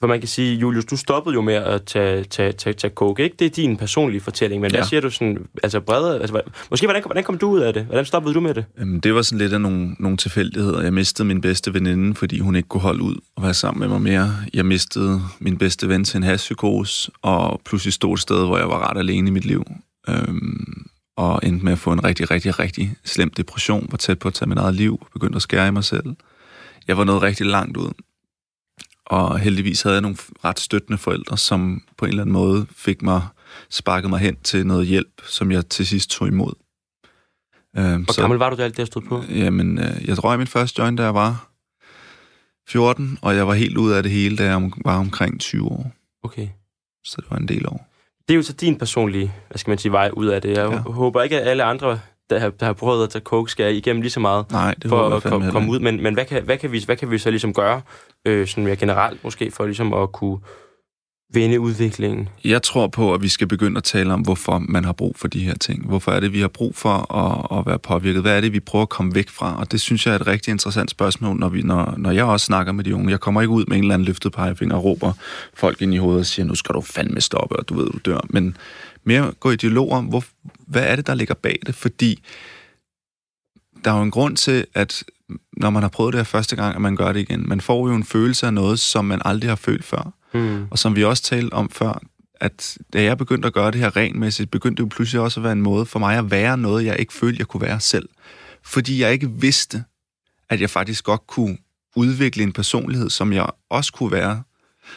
[0.00, 3.24] For man kan sige, Julius, du stoppede jo med at tage, tage, tage, tage coke,
[3.24, 3.36] ikke?
[3.38, 4.76] Det er din personlige fortælling, men ja.
[4.76, 7.72] hvad siger du sådan, altså bredere, altså, hvad- måske hvordan, hvordan kom du ud af
[7.74, 7.84] det?
[7.84, 8.64] Hvordan stoppede du med det?
[8.78, 10.82] Øhm, Det var sådan lidt af nogle, nogle tilfældigheder.
[10.82, 13.88] Jeg mistede min bedste veninde, fordi hun ikke kunne holde ud og være sammen med
[13.88, 14.34] mig mere.
[14.54, 18.68] Jeg mistede min bedste ven til en hashpsykose, og pludselig stod et sted, hvor jeg
[18.68, 19.64] var ret alene i mit liv.
[20.08, 20.86] Øhm,
[21.18, 24.34] og endte med at få en rigtig, rigtig, rigtig slem depression, var tæt på at
[24.34, 26.16] tage mit eget liv, begyndte at skære i mig selv.
[26.88, 27.92] Jeg var nået rigtig langt ud.
[29.06, 33.02] Og heldigvis havde jeg nogle ret støttende forældre, som på en eller anden måde fik
[33.02, 33.22] mig,
[33.70, 36.52] sparket mig hen til noget hjælp, som jeg til sidst tog imod.
[37.76, 39.22] Øhm, Hvor gammel var du, da alt det her stod på?
[39.28, 41.50] Jamen, øh, jeg røg min første joint, da jeg var
[42.68, 45.92] 14, og jeg var helt ud af det hele, da jeg var omkring 20 år.
[46.22, 46.48] Okay.
[47.04, 47.87] Så det var en del år.
[48.28, 50.56] Det er jo så din personlige, hvad skal man sige, vej ud af det.
[50.56, 50.76] Jeg Ja.
[50.78, 52.00] håber ikke, at alle andre,
[52.30, 54.88] der har, der har prøvet at tage coke, skal igennem lige så meget Nej, det
[54.88, 55.78] for at fandme komme, ud.
[55.78, 57.80] Men, men hvad, kan, hvad, kan vi, hvad kan vi så ligesom gøre,
[58.24, 60.38] øh, sådan mere generelt måske, for ligesom at kunne
[61.32, 62.28] vende udviklingen?
[62.44, 65.28] Jeg tror på, at vi skal begynde at tale om, hvorfor man har brug for
[65.28, 65.86] de her ting.
[65.86, 68.22] Hvorfor er det, vi har brug for at, at være påvirket?
[68.22, 69.58] Hvad er det, vi prøver at komme væk fra?
[69.58, 72.46] Og det synes jeg er et rigtig interessant spørgsmål, når, vi, når, når jeg også
[72.46, 73.10] snakker med de unge.
[73.10, 75.12] Jeg kommer ikke ud med en eller anden løftet pegefinger og råber
[75.54, 77.98] folk ind i hovedet og siger, nu skal du fandme stoppe, og du ved, du
[78.04, 78.20] dør.
[78.30, 78.56] Men
[79.04, 80.24] mere gå i dialog om, hvor,
[80.66, 81.74] hvad er det, der ligger bag det?
[81.74, 82.22] Fordi
[83.84, 85.04] der er jo en grund til, at
[85.56, 87.48] når man har prøvet det her første gang, at man gør det igen.
[87.48, 90.12] Man får jo en følelse af noget, som man aldrig har følt før.
[90.34, 90.66] Mm.
[90.70, 92.00] Og som vi også talte om før,
[92.40, 95.44] at da jeg begyndte at gøre det her regelmæssigt, begyndte det jo pludselig også at
[95.44, 98.08] være en måde for mig at være noget, jeg ikke følte, jeg kunne være selv.
[98.62, 99.84] Fordi jeg ikke vidste,
[100.50, 101.58] at jeg faktisk godt kunne
[101.96, 104.42] udvikle en personlighed, som jeg også kunne være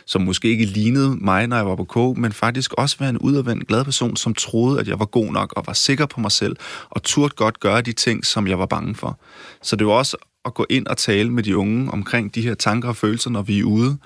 [0.06, 3.18] som måske ikke lignede mig, når jeg var på K, men faktisk også være en
[3.18, 6.32] udadvendt glad person, som troede, at jeg var god nok og var sikker på mig
[6.32, 6.56] selv,
[6.90, 9.20] og turde godt gøre de ting, som jeg var bange for.
[9.62, 12.54] Så det var også at gå ind og tale med de unge omkring de her
[12.54, 13.98] tanker og følelser, når vi er ude.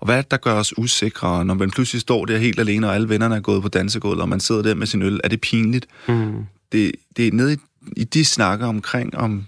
[0.00, 2.88] Og hvad er det, der gør os usikre, når man pludselig står der helt alene,
[2.88, 5.20] og alle vennerne er gået på dansegulvet, og man sidder der med sin øl?
[5.24, 5.86] Er det pinligt?
[6.08, 6.46] Mm.
[6.72, 7.56] Det, det er nede i,
[7.96, 9.46] i de snakker omkring, om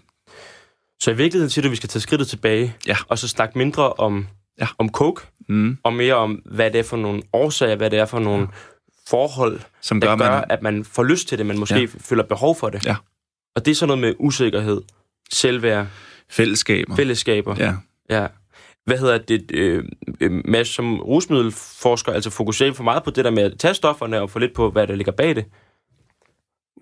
[1.01, 2.97] så i virkeligheden siger du, at vi skal tage skridtet tilbage, ja.
[3.09, 4.27] og så snakke mindre om,
[4.61, 4.67] ja.
[4.79, 5.79] om coke, mm.
[5.83, 8.47] og mere om, hvad det er for nogle årsager, hvad det er for nogle ja.
[9.09, 10.45] forhold, Som gør, der gør, man...
[10.51, 11.87] at man får lyst til det, man måske ja.
[11.99, 12.87] føler behov for det.
[12.87, 12.97] Ja.
[13.57, 14.81] Og det er sådan noget med usikkerhed,
[15.33, 15.87] selvværd,
[16.35, 16.97] fællesskaber.
[16.97, 17.55] Fællesskaber.
[17.59, 17.73] Ja.
[18.11, 18.27] ja.
[18.85, 19.51] Hvad hedder det?
[19.55, 19.85] Øh,
[20.21, 24.21] øh Mads, som rusmiddelforsker, altså fokuserer for meget på det der med at tage stofferne
[24.21, 25.45] og få lidt på, hvad der ligger bag det.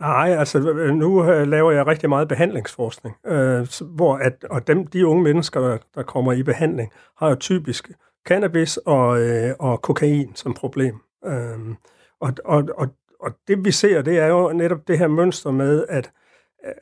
[0.01, 0.59] Nej, altså
[0.95, 5.61] nu øh, laver jeg rigtig meget behandlingsforskning, øh, hvor at, og dem, de unge mennesker,
[5.61, 7.91] der, der kommer i behandling, har jo typisk
[8.29, 10.95] cannabis og, øh, og kokain som problem.
[11.27, 11.59] Øh,
[12.21, 12.89] og, og, og,
[13.21, 16.11] og det vi ser, det er jo netop det her mønster med, at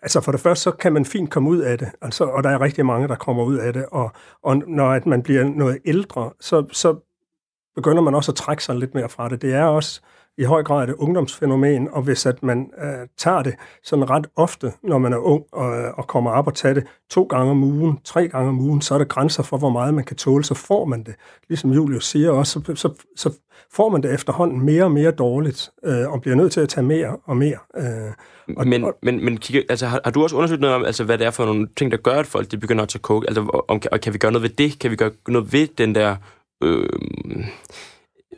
[0.02, 2.50] altså for det første, så kan man fint komme ud af det, altså, og der
[2.50, 4.12] er rigtig mange, der kommer ud af det, og,
[4.42, 6.96] og når at man bliver noget ældre, så, så
[7.74, 9.42] begynder man også at trække sig lidt mere fra det.
[9.42, 10.00] Det er også
[10.38, 13.54] i høj grad et ungdomsfænomen, og hvis at man øh, tager det
[13.84, 17.22] sådan ret ofte, når man er ung og, og kommer op og tager det to
[17.22, 20.04] gange om ugen, tre gange om ugen, så er der grænser for, hvor meget man
[20.04, 21.14] kan tåle, så får man det.
[21.48, 23.30] Ligesom Julius siger også, så, så, så
[23.72, 26.84] får man det efterhånden mere og mere dårligt, øh, og bliver nødt til at tage
[26.84, 27.58] mere og mere.
[27.76, 28.12] Øh,
[28.56, 31.04] og, men, og, men, men kigger, altså, har, har du også undersøgt noget om, altså,
[31.04, 33.26] hvad det er for nogle ting, der gør, at folk de begynder at tage coke?
[33.26, 34.78] Altså, om, og kan vi gøre noget ved det?
[34.78, 36.16] Kan vi gøre noget ved den der...
[36.62, 36.88] Øh,
[37.24, 37.44] øh,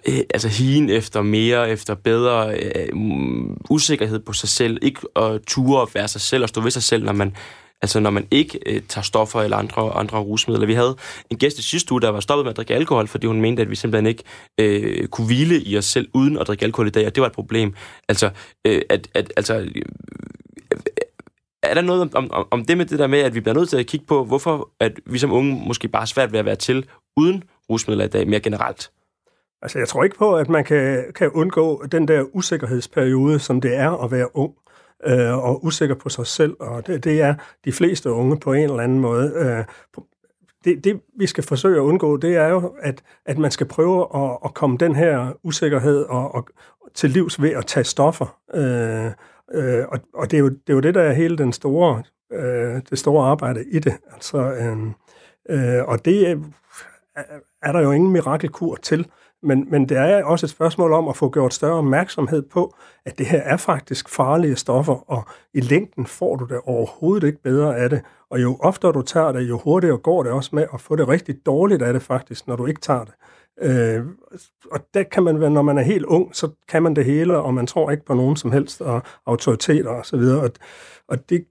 [0.08, 5.40] Øh, altså higen efter mere, efter bedre øh, mm, usikkerhed på sig selv, ikke at
[5.46, 7.36] ture at være sig selv og stå ved sig selv, når man
[7.84, 10.66] Altså når man ikke øh, tager stoffer eller andre, andre rusmidler.
[10.66, 10.96] Vi havde
[11.30, 13.62] en gæst i sidste uge, der var stoppet med at drikke alkohol, fordi hun mente,
[13.62, 14.24] at vi simpelthen ikke
[14.60, 17.26] øh, kunne hvile i os selv uden at drikke alkohol i dag, og det var
[17.26, 17.74] et problem.
[18.08, 18.30] Altså,
[18.66, 19.70] øh, at, at, altså øh,
[20.72, 20.78] øh
[21.62, 23.68] er der noget om, om, om det med det der med, at vi bliver nødt
[23.68, 26.44] til at kigge på, hvorfor at vi som unge måske bare er svært ved at
[26.44, 26.86] være til
[27.16, 28.90] uden rusmidler i dag, mere generelt?
[29.62, 33.76] Altså, jeg tror ikke på, at man kan, kan undgå den der usikkerhedsperiode, som det
[33.76, 34.54] er at være ung
[35.06, 37.34] øh, og usikker på sig selv, og det, det er
[37.64, 39.32] de fleste unge på en eller anden måde.
[39.36, 39.64] Øh,
[40.64, 44.06] det, det, vi skal forsøge at undgå, det er jo, at, at man skal prøve
[44.14, 46.48] at, at komme den her usikkerhed og, og,
[46.94, 48.38] til livs ved at tage stoffer.
[48.54, 49.10] Øh,
[49.54, 52.02] øh, og og det, er jo, det er jo det, der er hele den store,
[52.32, 53.94] øh, det store arbejde i det.
[54.14, 54.78] Altså, øh,
[55.48, 56.36] øh, og det er,
[57.62, 59.06] er der jo ingen mirakelkur til.
[59.42, 62.74] Men, men det er også et spørgsmål om at få gjort større opmærksomhed på,
[63.04, 65.24] at det her er faktisk farlige stoffer, og
[65.54, 68.00] i længden får du det overhovedet ikke bedre af det.
[68.30, 71.08] Og jo oftere du tager det, jo hurtigere går det også med at få det
[71.08, 73.14] rigtig dårligt af det faktisk, når du ikke tager det.
[73.60, 74.04] Øh,
[74.70, 77.38] og der kan man være, når man er helt ung, så kan man det hele,
[77.38, 80.40] og man tror ikke på nogen som helst, og autoriteter og så videre.
[80.42, 80.50] Og,
[81.08, 81.44] og det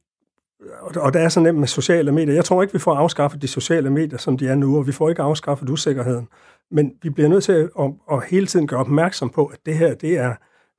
[0.95, 2.35] og der er så nemt med sociale medier.
[2.35, 4.91] Jeg tror ikke, vi får afskaffet de sociale medier, som de er nu, og vi
[4.91, 6.27] får ikke afskaffet usikkerheden.
[6.71, 9.77] Men vi bliver nødt til at, at, at hele tiden gøre opmærksom på, at det
[9.77, 10.35] her, det er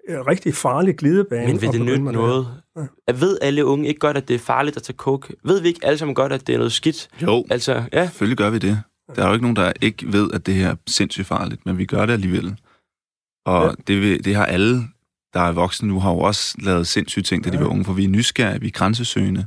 [0.09, 1.47] rigtig farlig glidebane.
[1.47, 2.47] Men vil det nytte noget?
[2.77, 2.83] Ja.
[3.07, 5.35] Jeg ved alle unge ikke godt, at det er farligt at tage coke?
[5.45, 7.09] Ved vi ikke alle sammen godt, at det er noget skidt?
[7.23, 8.07] Jo, altså, ja.
[8.07, 8.83] selvfølgelig gør vi det.
[9.17, 11.79] Der er jo ikke nogen, der ikke ved, at det her er sindssygt farligt, men
[11.79, 12.57] vi gør det alligevel.
[13.47, 13.95] Og ja.
[13.95, 14.83] det, det har alle,
[15.35, 17.63] der er voksne nu, har jo også lavet sindssyge ting, da de ja.
[17.63, 19.47] var unge, for vi er nysgerrige, vi er grænsesøgende.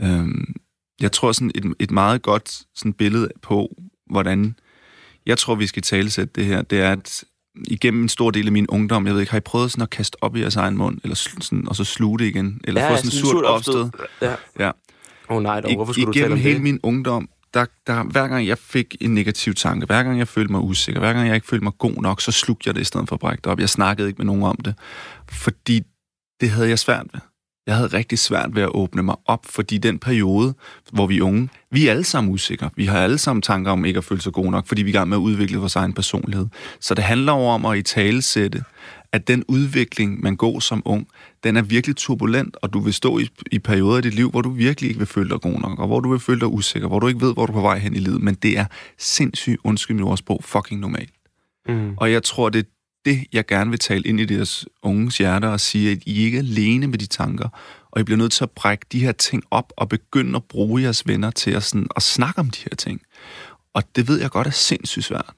[0.00, 0.54] Øhm,
[1.00, 3.68] jeg tror sådan et, et meget godt sådan billede på,
[4.10, 4.56] hvordan
[5.28, 7.24] jeg tror, vi skal tale sætte det her, det er, at
[7.64, 9.90] igennem en stor del af min ungdom, jeg ved ikke, har I prøvet sådan at
[9.90, 12.60] kaste op i jeres egen mund, eller sådan, og så sluge det igen?
[12.64, 13.90] Eller ja, få sådan en surt opstød?
[14.22, 14.34] Ja.
[14.58, 14.70] ja.
[15.28, 16.62] Oh, nej, dog, hvorfor skulle I, du tale om hele det?
[16.62, 20.52] min ungdom, der, der, hver gang jeg fik en negativ tanke, hver gang jeg følte
[20.52, 22.84] mig usikker, hver gang jeg ikke følte mig god nok, så slugte jeg det i
[22.84, 23.60] stedet for at brække det op.
[23.60, 24.74] Jeg snakkede ikke med nogen om det,
[25.30, 25.82] fordi
[26.40, 27.20] det havde jeg svært ved.
[27.68, 30.54] Jeg havde rigtig svært ved at åbne mig op, fordi den periode,
[30.92, 32.70] hvor vi er unge, vi er alle sammen usikre.
[32.76, 34.94] Vi har alle sammen tanker om ikke at føle sig gode nok, fordi vi er
[34.94, 36.46] i gang med at udvikle vores egen personlighed.
[36.80, 38.64] Så det handler over om at i talesætte,
[39.12, 41.08] at den udvikling, man går som ung,
[41.44, 44.40] den er virkelig turbulent, og du vil stå i, i perioder af dit liv, hvor
[44.40, 46.88] du virkelig ikke vil føle dig god nok, og hvor du vil føle dig usikker,
[46.88, 48.22] hvor du ikke ved, hvor du er på vej hen i livet.
[48.22, 48.64] Men det er
[48.98, 51.10] sindssygt, undskyld mit ordsprog, fucking normalt.
[51.68, 51.94] Mm.
[51.96, 55.48] Og jeg tror, det er det, jeg gerne vil tale ind i deres unges hjerter
[55.48, 57.48] og sige, at I ikke er alene med de tanker,
[57.90, 60.82] og I bliver nødt til at brække de her ting op og begynde at bruge
[60.82, 63.00] jeres venner til at, sådan, at snakke om de her ting.
[63.74, 65.34] Og det ved jeg godt er sindssygt svært.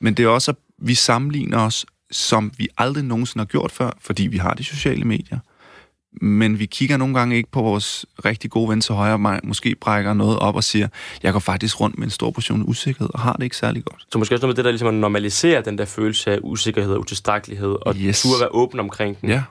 [0.00, 3.90] Men det er også, at vi sammenligner os, som vi aldrig nogensinde har gjort før,
[4.00, 5.38] fordi vi har de sociale medier
[6.22, 9.74] men vi kigger nogle gange ikke på vores rigtig gode ven til højre, mig, måske
[9.80, 10.88] brækker noget op og siger,
[11.22, 14.06] jeg går faktisk rundt med en stor portion usikkerhed, og har det ikke særlig godt.
[14.12, 16.92] Så måske også noget med det, der ligesom at normalisere den der følelse af usikkerhed
[16.92, 18.22] og utilstrækkelighed, og Yes.
[18.22, 19.28] turde være åben omkring den.
[19.28, 19.42] Ja.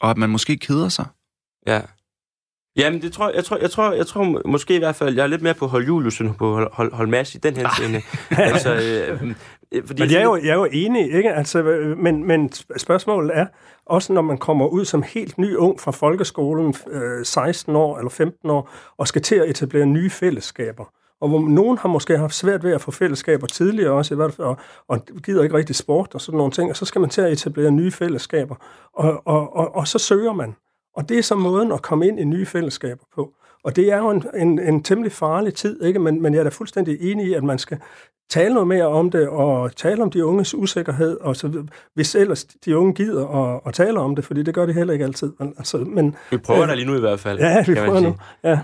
[0.00, 1.06] Og at man måske keder sig.
[1.66, 1.80] Ja.
[2.76, 5.22] Jamen, det tror jeg, jeg tror, jeg tror, jeg tror måske i hvert fald, jeg
[5.22, 7.68] er lidt mere på hold Julius end på hold, hold, hold Mads i den her
[7.74, 8.02] scene.
[8.30, 9.34] altså, øh, øh,
[9.86, 11.32] fordi Men jeg er jo, jeg er jo enig, ikke?
[11.32, 13.46] Altså, øh, men, men spørgsmålet er,
[13.86, 18.10] også når man kommer ud som helt ny ung fra folkeskolen, øh, 16 år eller
[18.10, 20.84] 15 år, og skal til at etablere nye fællesskaber,
[21.20, 24.32] og hvor nogen har måske haft svært ved at få fællesskaber tidligere også, i hvert
[24.32, 24.56] fald, og,
[24.88, 27.32] og gider ikke rigtig sport og sådan nogle ting, og så skal man til at
[27.32, 28.54] etablere nye fællesskaber,
[28.94, 30.54] og, og, og, og så søger man.
[30.96, 33.34] Og det er så måden at komme ind i nye fællesskaber på.
[33.64, 35.98] Og det er jo en, en, en temmelig farlig tid, ikke?
[35.98, 37.78] Men, men jeg er da fuldstændig enig i, at man skal
[38.30, 42.44] tale noget mere om det, og tale om de unges usikkerhed, og så, hvis ellers
[42.44, 45.32] de unge gider at, at tale om det, fordi det gør de heller ikke altid.
[45.40, 47.38] Altså, men, vi prøver øh, da lige nu i hvert fald.
[47.38, 48.16] ja, vi kan man prøver nu.
[48.42, 48.50] sige.
[48.50, 48.58] Ja.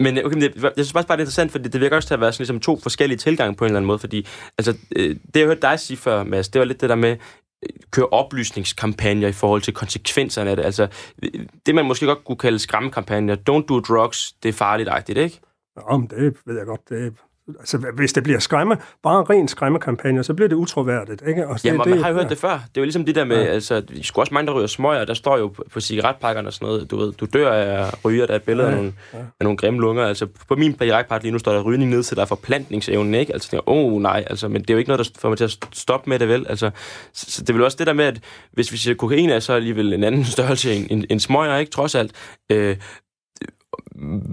[0.00, 2.08] Men okay, men det, jeg synes faktisk bare, det er interessant, fordi det virker også
[2.08, 4.26] til at være sådan, ligesom to forskellige tilgange på en eller anden måde, fordi
[4.58, 7.10] altså, øh, det jeg hørte dig sige før, Mads, det var lidt det der med,
[7.10, 10.64] øh, køre oplysningskampagner i forhold til konsekvenserne af det.
[10.64, 10.88] Altså,
[11.22, 15.40] øh, det man måske godt kunne kalde skræmmekampagner, don't do drugs, det er farligt-agtigt, ikke?
[15.76, 16.88] Nå, men det ved jeg godt.
[16.88, 17.14] Det,
[17.58, 21.22] altså, hvis det bliver skræmme, bare ren skræmmekampagne, så bliver det utroværdigt.
[21.28, 21.48] Ikke?
[21.48, 22.28] Og Jamen, det, man har jo hørt ja.
[22.28, 22.50] det før.
[22.50, 23.50] Det er jo ligesom det der med, ja.
[23.50, 26.52] altså, vi skulle også mange, der ryger smøger, der står jo på, på cigaretpakkerne og
[26.52, 28.74] sådan noget, du ved, du dør af ryger, der er et billede ja.
[28.74, 29.18] af, nogle, ja.
[29.18, 30.04] af nogle grimme lunger.
[30.04, 33.32] Altså, på min cigaretpakke lige nu står der rygning ned til der forplantningsevnen, ikke?
[33.32, 35.38] Altså, det åh oh, nej, altså, men det er jo ikke noget, der får mig
[35.38, 36.46] til at stoppe med det, vel?
[36.48, 36.70] Altså,
[37.12, 38.20] så, så det er vel også det der med, at
[38.52, 41.72] hvis vi siger, kokain er så alligevel en anden størrelse end, end, end smøger, ikke?
[41.72, 42.12] Trods alt.
[42.50, 42.76] Øh,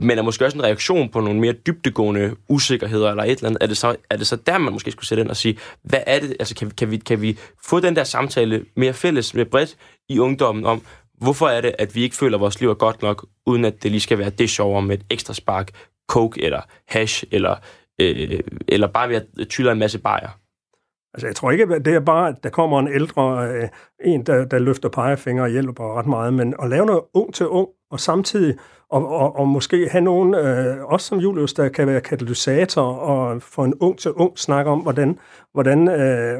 [0.01, 3.63] men er måske også en reaktion på nogle mere dybdegående usikkerheder eller et eller andet.
[3.63, 5.99] Er det så, er det så der, man måske skulle sætte ind og sige, hvad
[6.07, 9.33] er det, altså kan, vi- kan, vi, kan vi få den der samtale mere fælles,
[9.33, 9.75] mere bredt
[10.09, 10.81] i ungdommen om,
[11.17, 13.83] hvorfor er det, at vi ikke føler, at vores liv er godt nok, uden at
[13.83, 15.71] det lige skal være det sjovere med et ekstra spark,
[16.09, 17.55] coke eller hash, eller,
[18.01, 20.29] øh, eller bare ved at tylle en masse bajer.
[21.13, 23.67] Altså, jeg tror ikke, at det er bare, at der kommer en ældre, øh,
[24.05, 27.47] en, der, der løfter pegefinger og hjælper ret meget, men at lave noget ung til
[27.47, 28.55] ung, og samtidig,
[28.89, 33.41] og, og, og måske have nogen, øh, også som Julius, der kan være katalysator, og
[33.41, 35.19] få en ung til ung snak om, hvordan,
[35.53, 36.39] hvordan, øh,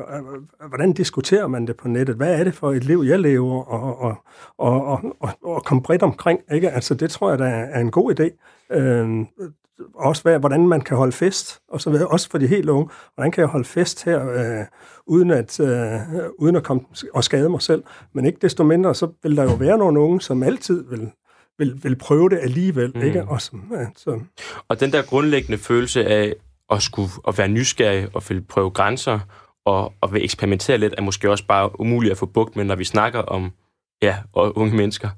[0.68, 2.16] hvordan diskuterer man det på nettet?
[2.16, 3.64] Hvad er det for et liv, jeg lever?
[3.64, 4.16] Og, og,
[4.58, 6.70] og, og, og, og komme bredt omkring, ikke?
[6.70, 8.30] Altså, det tror jeg, der er en god idé.
[8.76, 9.26] Øh,
[9.96, 12.90] også hvad, hvordan man kan holde fest, og så videre, også for de helt unge.
[13.16, 14.66] Hvordan kan jeg holde fest her, øh,
[15.08, 16.00] uden, at, øh,
[16.38, 16.82] uden at komme
[17.14, 17.84] og skade mig selv?
[18.14, 21.12] Men ikke desto mindre, så vil der jo være nogle unge, som altid vil,
[21.58, 23.02] vil, vil prøve det alligevel, mm.
[23.02, 23.24] ikke?
[23.24, 24.20] Og som, ja, så,
[24.68, 26.34] Og den der grundlæggende følelse af
[26.72, 29.20] at skulle at være nysgerrig og vil prøve grænser
[29.66, 32.76] og, og vil eksperimentere lidt, er måske også bare umuligt at få bugt med, når
[32.76, 33.52] vi snakker om
[34.02, 35.10] ja, og unge mennesker.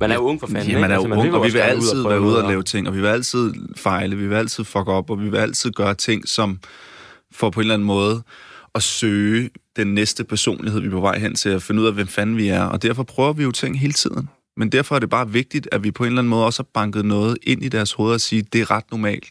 [0.00, 0.80] Man er jo ung for fanden, Ja, ikke?
[0.80, 2.62] man er jo Altså, ung, vil og vi vil altid prøve være ude og lave
[2.62, 5.70] ting, og vi vil altid fejle, vi vil altid fuck op, og vi vil altid
[5.70, 6.58] gøre ting, som
[7.32, 8.22] får på en eller anden måde
[8.74, 11.92] at søge den næste personlighed, vi er på vej hen til at finde ud af,
[11.92, 12.62] hvem fanden vi er.
[12.62, 14.28] Og derfor prøver vi jo ting hele tiden.
[14.56, 16.68] Men derfor er det bare vigtigt, at vi på en eller anden måde også har
[16.74, 19.28] banket noget ind i deres hoveder og sige, det er ret normalt.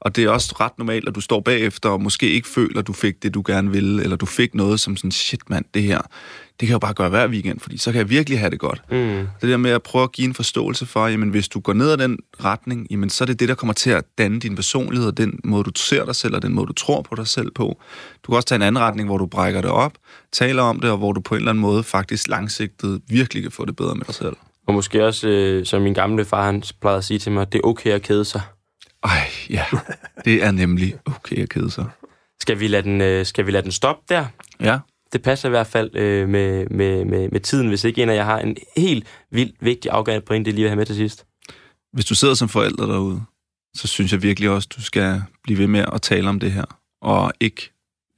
[0.00, 2.86] Og det er også ret normalt, at du står bagefter og måske ikke føler, at
[2.86, 5.82] du fik det, du gerne ville, eller du fik noget som sådan, shit mand, det
[5.82, 8.50] her, det kan jeg jo bare gøre hver weekend, fordi så kan jeg virkelig have
[8.50, 8.82] det godt.
[8.90, 9.28] Mm.
[9.40, 11.90] Det der med at prøve at give en forståelse for, jamen hvis du går ned
[11.90, 15.06] ad den retning, jamen så er det det, der kommer til at danne din personlighed,
[15.08, 17.50] og den måde, du ser dig selv, og den måde, du tror på dig selv
[17.50, 17.80] på.
[18.22, 19.92] Du kan også tage en anden retning, hvor du brækker det op,
[20.32, 23.52] taler om det, og hvor du på en eller anden måde faktisk langsigtet virkelig kan
[23.52, 24.36] få det bedre med dig selv.
[24.66, 27.58] Og måske også, øh, som min gamle far han plejede at sige til mig, det
[27.58, 28.40] er okay at kede sig.
[29.04, 29.64] Ej, ja,
[30.24, 31.84] det er nemlig okay at kede sig.
[32.40, 34.26] Skal vi lade den, øh, skal vi lade den stoppe der?
[34.60, 34.78] Ja,
[35.12, 38.14] Det passer i hvert fald øh, med, med, med, med tiden, hvis ikke en af
[38.14, 41.26] jer har en helt vildt vigtig afgørende pointe, lige vil have med til sidst.
[41.92, 43.22] hvis du sidder som forælder derude,
[43.76, 46.64] så synes jeg virkelig også, du skal blive ved med at tale om det her,
[47.02, 47.70] og ikke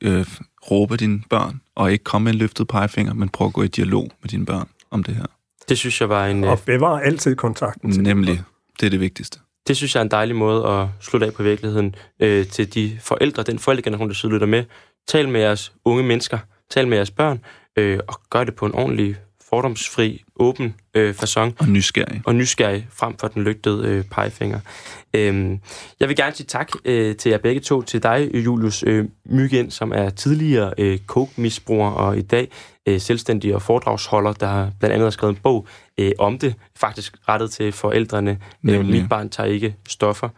[0.02, 0.26] øh,
[0.70, 3.68] råbe dine børn, og ikke komme med en løftet pegefinger, men prøv at gå i
[3.68, 5.26] dialog med dine børn om det her.
[5.68, 8.42] Det synes jeg var en, øh, og bevare altid kontakten til Nemlig,
[8.80, 9.38] det er det vigtigste.
[9.68, 12.98] det synes jeg er en dejlig måde at slutte af på virkeligheden øh, til de
[13.00, 14.64] forældre, den forældregeneration, der sidder og lytter med.
[15.08, 16.38] Tal med jeres unge mennesker,
[16.70, 17.44] tal med jeres børn,
[17.76, 19.16] øh, og gør det på en ordentlig,
[19.50, 21.52] fordomsfri, åben øh, façon.
[21.58, 22.22] Og nysgerrig.
[22.24, 24.60] og nysgerrig frem for den lygtede øh, pegefinger.
[25.14, 25.60] Øhm,
[26.00, 29.70] jeg vil gerne sige tak øh, til jer begge to, til dig, Julius øh, Myggen,
[29.70, 32.48] som er tidligere øh, coke-misbruger og i dag
[32.86, 35.66] øh, selvstændig og foredragsholder, der blandt andet har skrevet en bog
[35.98, 38.38] øh, om det, faktisk rettet til forældrene.
[38.68, 38.86] Øh.
[38.86, 40.28] Mit barn tager ikke stoffer.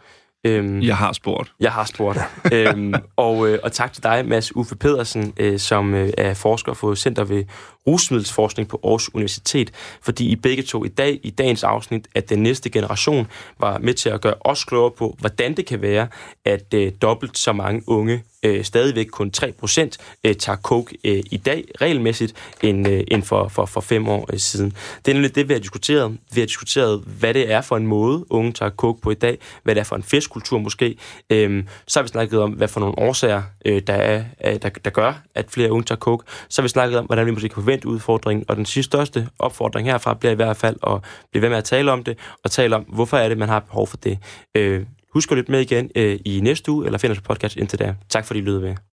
[0.43, 1.53] Øhm, jeg har spurgt.
[1.59, 2.19] Jeg har spurgt.
[2.53, 6.73] øhm, og, øh, og tak til dig, Mads Uffe Pedersen, øh, som øh, er forsker
[6.73, 7.43] for Center ved
[7.87, 9.71] Rusmiddelsforskning på Aarhus Universitet,
[10.01, 13.27] fordi I begge to i dag, i dagens afsnit, at den næste generation
[13.59, 16.07] var med til at gøre os klogere på, hvordan det kan være,
[16.45, 19.89] at øh, dobbelt så mange unge øh, stadigvæk kun 3%
[20.23, 22.33] øh, tager coke øh, i dag regelmæssigt,
[22.63, 24.73] end, øh, end for, for, for fem år øh, siden.
[25.05, 26.17] Det er nemlig det, vi har diskuteret.
[26.33, 29.37] Vi har diskuteret, hvad det er for en måde, unge tager coke på i dag,
[29.63, 30.97] hvad det er for en festkultur måske.
[31.29, 34.69] Øh, så har vi snakket om, hvad for nogle årsager, øh, der, er, øh, der,
[34.69, 36.25] der gør, at flere unge tager coke.
[36.49, 38.45] Så har vi snakket om, hvordan vi måske kan forvente udfordringen.
[38.47, 41.63] Og den sidste største opfordring herfra bliver i hvert fald at blive ved med at
[41.63, 44.19] tale om det, og tale om, hvorfor er det, man har behov for det.
[44.55, 47.55] Øh, Husk at lytte med igen øh, i næste uge, eller find os på podcast
[47.57, 47.95] indtil da.
[48.09, 48.75] Tak fordi I lyttede med.